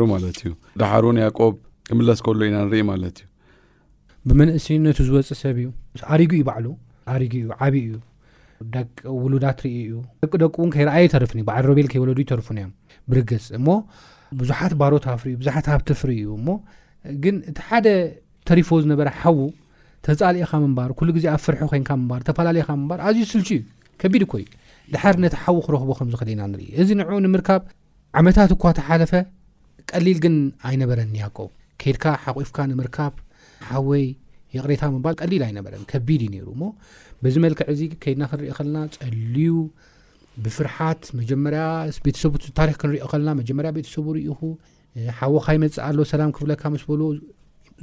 ሩ 0.00 0.02
ማት 0.10 0.24
እዩ 0.28 0.50
ድሓርእን 0.80 1.16
ያቆብ 1.26 1.54
ክምለስ 1.88 2.18
ከሉ 2.26 2.40
ኢና 2.48 2.56
ንርኢ 2.64 2.82
ማት 2.88 3.00
እዩ 3.20 3.26
ብመንእሲ 4.28 4.66
ነቲ 4.86 4.98
ዝወፅእ 5.08 5.38
ሰብ 5.42 5.56
እዩ 5.62 5.68
ሪጉ 6.20 6.32
ዩ 6.40 6.42
ባዕሉ 6.48 6.66
ሪጉዩ 7.22 7.44
ዓብ 7.66 7.74
እዩ 7.82 7.90
ደቂ 8.74 8.96
ውሉዳት 9.22 9.56
ትርኢ 9.60 9.74
ዩ 9.90 9.92
ደቂደቂ 10.22 10.54
እውን 10.60 10.70
ከይኣየ 10.74 11.06
ርፍዩ 11.22 11.40
ዕሮቤል 11.62 11.86
ከይወለዱ 11.92 12.20
ተርፍ 12.32 12.46
እዮ 12.56 12.66
ብርግፅ 13.10 13.44
እሞ 13.58 13.66
ብዙሓት 14.40 14.72
ሮ 14.92 14.96
ፍእዩብዙሓት 15.22 15.66
ብት 15.80 15.90
ፍር 16.00 16.10
እዩ 16.16 16.26
እሞ 16.38 16.46
ግን 17.24 17.34
እቲ 17.50 17.58
ሓደ 17.68 17.86
ተሪፎ 18.50 18.68
ዝነበረ 18.84 19.08
ሓዉ 19.20 19.38
ተፃሊእካ 20.08 20.52
ምባር 20.72 20.90
ሉ 21.06 21.08
ግዜ 21.18 21.24
ኣብ 21.34 21.40
ፍርሑ 21.46 21.60
ኮዝተፈላለዩ 21.88 22.62
ኣዝዩ 23.08 23.24
ስልዩ 23.32 23.50
ከቢድ 24.02 24.24
ኮዩ 24.32 24.44
ድሓር 24.94 25.14
ነቲ 25.24 25.34
ሓዊ 25.44 25.56
ክረክቦ 25.66 25.90
ከምዝክ 26.00 26.22
ኢና 26.34 26.42
ኢ 26.66 26.68
እዚ 26.82 26.88
ንኡ 27.00 27.10
ንምርካብ 27.26 27.62
ዓመታት 28.18 28.50
እኳ 28.56 28.64
ተሓለፈ 28.80 29.12
ቀሊል 29.92 30.18
ግን 30.24 30.34
ኣይነበረን 30.68 31.12
ያቆ 31.22 31.38
ከይድካ 31.82 32.04
ሓቂፍካ 32.24 32.58
ንምርካብ 32.70 33.12
ሓወይ 33.68 34.04
የቕሬታ 34.56 34.82
ምባል 34.94 35.14
ቀሊል 35.22 35.42
ኣይነበረን 35.46 35.82
ከቢድ 35.90 36.20
እዩ 36.26 36.30
ነይሩ 36.34 36.46
እሞ 36.56 36.62
ብዚ 37.24 37.34
መልክዕ 37.44 37.66
እዚ 37.72 37.80
ከይድና 38.02 38.24
ክንሪኦ 38.30 38.52
ከለና 38.58 38.78
ፀልዩ 38.98 39.48
ብፍርሓት 40.44 41.02
መጀመርያ 41.20 41.62
ቤተሰቡት 42.06 42.42
ታሪክ 42.58 42.76
ክንሪኦ 42.82 43.06
ከለና 43.12 43.30
መጀመርያ 43.40 43.70
ቤተሰቡ 43.78 44.06
ርኢኹ 44.16 44.40
ሓወ 45.18 45.36
ካይመፅእ 45.46 45.82
ኣለ 45.88 45.98
ሰላም 46.12 46.30
ክፍለካ 46.36 46.62
ምስ 46.74 46.84
በሎዎ 46.90 47.08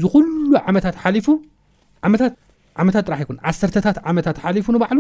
ዝኩሉ 0.04 0.32
ዓመታት 0.70 0.96
ሓሊፉ 1.04 1.28
ትዓመታት 2.78 3.06
ጥራሕ 3.08 3.20
ይኩን 3.26 3.38
ዓሰርተታት 3.50 3.98
ዓመታት 4.12 4.38
ሓሊፉ 4.46 4.66
ንባዕሉ 4.76 5.00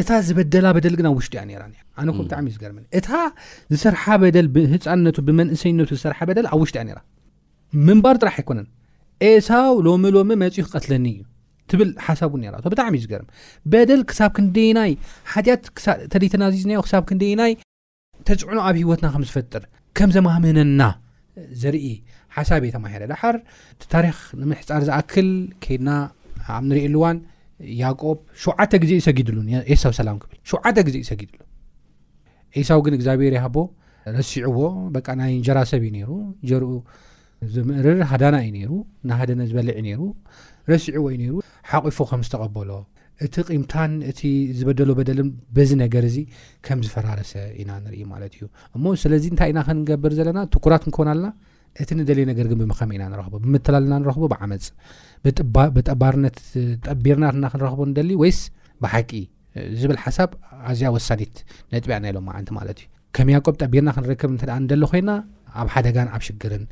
እታ 0.00 0.10
ዝበደላ 0.28 0.66
በደል 0.76 0.94
ግን 0.98 1.06
ኣብ 1.10 1.14
ውሽጢ 1.20 1.34
ያ 1.52 1.58
ኣነ 2.00 2.08
ብጣዕሚ 2.24 2.46
እዩዝገር 2.50 2.72
እታ 2.98 3.10
ዝሰርሓ 3.72 4.02
በደል 4.22 4.46
ብህፃነቱ 4.54 5.16
ብመንእሰይነቱ 5.28 5.88
ዝሰርሓ 5.98 6.18
በደል 6.30 6.46
ኣብ 6.54 6.60
ውሽጢ 6.64 6.76
እያ 6.86 6.96
ምንባር 7.86 8.16
ጥራሕ 8.22 8.34
ኣይኮነን 8.40 8.66
ኤሳው 9.28 9.72
ሎሚ 9.86 10.04
ሎሚ 10.16 10.30
መፅኡ 10.42 10.64
ክቀትለኒ 10.66 11.06
እዩ 11.14 11.22
ትብል 11.70 11.88
ሓሳብ 12.06 12.34
ራእቶ 12.54 12.66
ብጣዕሚ 12.74 12.94
እዩ 12.98 13.04
ዝገርም 13.04 13.28
በደል 13.72 14.02
ክሳብ 14.10 14.30
ክንደይናይ 14.38 14.92
ሓትያትተደተናዚዝ 15.32 16.64
ክሳብ 16.86 17.04
ክንደይናይ 17.10 17.54
ተፅዕኖ 18.28 18.58
ኣብ 18.68 18.76
ሂወትና 18.82 19.06
ከም 19.14 19.24
ዝፈጥር 19.30 19.64
ከም 19.98 20.10
ዘማመነና 20.16 20.82
ዘርኢ 21.62 21.86
ሓሳብ 22.36 22.62
የተማሄረ 22.68 23.02
ድሓር 23.12 23.36
ቲታሪክ 23.82 24.18
ንምሕፃር 24.42 24.82
ዝኣክል 24.88 25.28
ከይድና 25.64 25.90
ኣብ 26.56 26.62
ንሪእሉዋን 26.70 27.16
ያቆብ 27.82 28.18
ሸዓተ 28.44 28.72
ግዜ 28.82 28.92
እዩሰጊድሉን 28.98 29.46
የሰብ 29.72 29.92
ሰላም 30.00 30.16
ክብል 30.22 30.36
ሸውዓተ 30.50 30.76
ግዜ 30.88 30.96
እዩሰጊድሉ 31.02 31.40
ዒሳው 32.60 32.80
ግን 32.86 32.94
እግዚኣብሔር 32.98 33.32
ይሃቦ 33.38 33.56
ረሲዕዎ 34.16 34.58
በቃ 34.96 35.06
ናይ 35.20 35.32
ጀራሰብ 35.46 35.82
ዩ 35.86 35.88
ነይሩ 35.96 36.10
ጀርኡ 36.50 36.68
ዝምእርር 37.54 37.98
ሃዳና 38.10 38.36
እዩ 38.44 38.50
ነይሩ 38.58 38.72
ናሃደነ 39.10 39.40
ዝበልዕ 39.50 39.74
ዩ 39.78 39.82
ነይሩ 39.88 40.02
ረሲዕዎ 40.72 41.02
እዩ 41.10 41.16
ነይሩ 41.22 41.34
ሓቒፉ 41.70 41.98
ከም 42.10 42.20
ዝተቐበሎ 42.26 42.70
እቲ 43.24 43.34
ቂምታን 43.50 43.92
እቲ 44.10 44.20
ዝበደሎ 44.58 44.90
በደልን 44.98 45.28
በዚ 45.56 45.70
ነገር 45.84 46.04
እዚ 46.10 46.16
ከም 46.66 46.78
ዝፈራረሰ 46.86 47.32
ኢና 47.60 47.70
ንርኢ 47.84 48.00
ማለት 48.12 48.32
እዩ 48.38 48.46
እሞ 48.78 48.84
ስለዚ 49.02 49.24
እንታይ 49.32 49.50
ኢና 49.52 49.60
ክንገብር 49.68 50.14
ዘለና 50.18 50.40
ትኩራት 50.56 50.82
ንክናኣለና 50.88 51.28
እቲ 51.82 51.88
ንደሌየ 52.00 52.24
ነገር 52.32 52.46
ግን 52.50 52.58
ብምኸመ 52.62 52.90
ኢና 52.96 53.04
ንረኽቦ 53.12 53.34
ብምተላልና 53.44 53.94
ንረኽቦ 54.02 54.24
ብዓመፅ 54.32 54.66
ብጠባርነት 55.76 56.36
ጠቢርና 56.88 57.24
ና 57.42 57.46
ክንረኽቡ 57.52 57.80
ንደሊ 57.92 58.10
ወይስ 58.22 58.38
ብሓቂ 58.82 59.10
ዝብል 59.80 59.98
ሓሳብ 60.04 60.30
ኣዝያ 60.70 60.88
ወሳኒት 60.96 61.34
ነጥቢያና 61.72 62.04
ኢሎዓንቲ 62.10 62.50
ማለት 62.58 62.78
እዩ 62.82 62.86
ከም 63.16 63.28
ያቆብ 63.34 63.54
ጠቢርና 63.64 63.90
ክንርክብ 63.96 64.30
እንተደ 64.34 64.50
ንደሊ 64.64 64.82
ኮይና 64.90 65.10
ኣብ 65.60 65.68
ሓደጋን 65.74 66.08
ኣብ 66.16 66.22
ሽግርን 66.26 66.64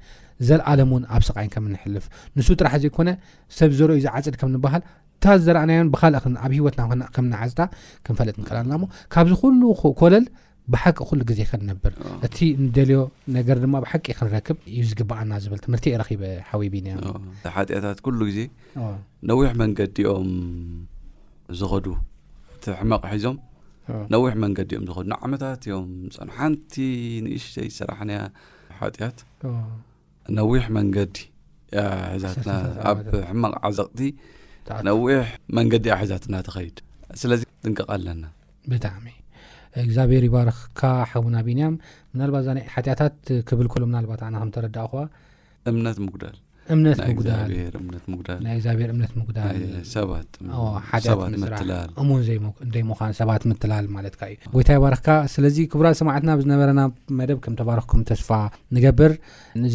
ዘለኣለሙ 0.48 0.90
ን 1.02 1.06
ኣብ 1.14 1.22
ስቃይን 1.28 1.50
ከም 1.54 1.64
ንሕልፍ 1.74 2.06
ንሱ 2.36 2.48
ጥራሕ 2.60 2.74
ዘይኮነ 2.82 3.10
ሰብ 3.58 3.70
ዘርዩ 3.78 3.98
ዝዓፅድ 4.06 4.36
ከም 4.40 4.50
ንበሃል 4.56 4.82
እታ 5.16 5.24
ዘረኣናዮን 5.46 5.90
ብካልእ 5.92 6.24
ኣብ 6.46 6.52
ሂወትና 6.58 7.04
ከም 7.16 7.26
ንዓዝጣ 7.32 7.60
ክንፈለጥ 8.06 8.34
ንክእልልና 8.40 8.74
ሞ 8.82 8.86
ካብ 9.14 9.26
ዝኩሉ 9.32 9.60
ኮለል 10.00 10.24
ብሓቂ 10.72 10.96
ኩሉ 11.08 11.20
ግዜ 11.30 11.40
ክንነብር 11.50 11.92
እቲ 12.26 12.36
ንደልዮ 12.64 12.98
ነገር 13.36 13.56
ድማ 13.64 13.74
ብሓቂ 13.84 14.06
ክንረክብ 14.18 14.58
እዩ 14.72 14.80
ዝግበዓና 14.90 15.32
ዝብል 15.44 15.60
ትምህርቲ 15.64 15.86
ረበ 16.02 16.22
ሓዊቢን 16.50 16.86
ሓጢአታት 17.56 17.98
ኩሉ 18.06 18.18
ግዜ 18.30 18.40
ነዊሕ 19.30 19.50
መንገዲኦም 19.62 20.30
ዝኸዱ 21.60 21.86
እቲ 22.54 22.64
ሕማቕ 22.80 23.02
ሒዞም 23.14 23.36
ነዊሕ 24.14 24.32
መንገዲኦም 24.44 24.84
ዝዱ 24.90 24.98
ንዓመታት 25.12 25.60
እዮም 25.68 25.90
ፃ 26.14 26.28
ሓንቲ 26.38 26.74
ንእሽተይ 27.26 27.68
ሰራሕነያ 27.78 28.20
ሓጢያት 28.78 29.18
ነዊሕ 30.38 30.64
መንገዲ 30.78 31.16
ዛናኣብ 32.22 32.98
ሕማቕ 33.32 33.52
ዓዘቕቲ 33.70 34.00
ነዊሕ 34.88 35.26
መንገዲ 35.58 35.84
ያ 35.92 35.98
ሒዛትና 36.04 36.34
ተኸይድ 36.48 36.76
ስለዚ 37.24 37.40
ጥንቀቕ 37.64 37.88
ኣለና 37.96 38.24
ብጣዕሚ 38.72 39.06
እግዚብሔር 39.82 40.24
ይባርክካ 40.28 40.82
ሓቡና 41.10 41.36
ብንያም 41.46 41.74
ናልባት 42.20 42.42
እዛ 42.44 42.50
ሓጢኣታት 42.74 43.16
ክብል 43.50 43.68
ኮሎም 43.74 43.92
ናልባት 43.96 44.20
ና 44.32 44.34
ከም 44.42 44.50
ተረዳእኹዋ 44.56 45.02
እምነት 45.70 45.96
ምጉደል 46.04 46.36
እምነት 46.72 46.98
ና 47.00 47.04
ግዚብሔር 47.20 47.72
እምነት 47.78 48.04
ምጉዳልስእ 49.20 49.96
ይምኳኑ 52.80 53.10
ሰባት 53.20 53.42
ምትላል 53.50 53.84
ማለትካ 53.96 54.20
እዩ 54.30 54.34
ጎይታይ 54.54 54.78
ባረክካ 54.84 55.08
ስለዚ 55.34 55.56
ክቡራ 55.72 55.86
ሰማዕትና 56.00 56.30
ብዝነበረና 56.38 56.82
መደብ 57.18 57.38
ከም 57.44 57.54
ተባረክኩም 57.60 58.02
ተስፋ 58.10 58.30
ንገብር 58.76 59.12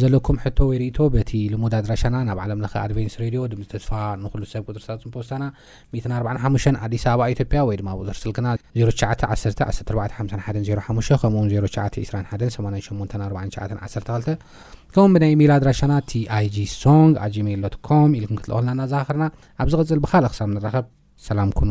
ዘለኩም 0.00 0.36
ሕቶ 0.44 0.58
ወይ 0.70 0.76
ርእቶ 0.82 0.98
በቲ 1.16 1.30
ልሙድ 1.52 1.74
ኣድራሻና 1.80 2.16
ናብ 2.30 2.38
ዓለምለ 2.46 2.66
ኣድቨንስ 2.84 3.14
ሬድዮ 3.24 3.40
ድተስፋ 3.52 3.90
ንሉ 4.24 4.40
ሰብ 4.54 4.62
ቅርት 4.74 4.82
ፅምፖወታና 5.04 5.44
45 6.18 6.76
ኣዲስ 6.86 7.04
ኣበባ 7.12 7.26
ኢትዮጵያ 7.34 7.58
ወድማ 7.70 7.88
ብዙርስልክና09111 8.02 9.62
ከ92881 12.00 14.78
ከም 14.94 15.10
ብናይ 15.14 15.32
ሜል 15.40 15.50
ኣድራሻና 15.56 15.92
tig 16.10 16.56
ሶንግ 16.80 17.12
ኣ 17.24 17.26
gሜል 17.34 17.62
ኮም 17.86 18.10
ኢልኩም 18.18 18.38
ክትልኸልና 18.40 18.70
ናዘኻኽርና 18.80 19.24
ኣብ 19.62 19.66
ዚቕፅል 19.72 19.98
ብካልእ 20.04 20.30
ክሳብ 20.32 20.48
ንራኸብ 20.54 20.86
ሰላም 21.28 21.50
ኩኑ 21.60 21.70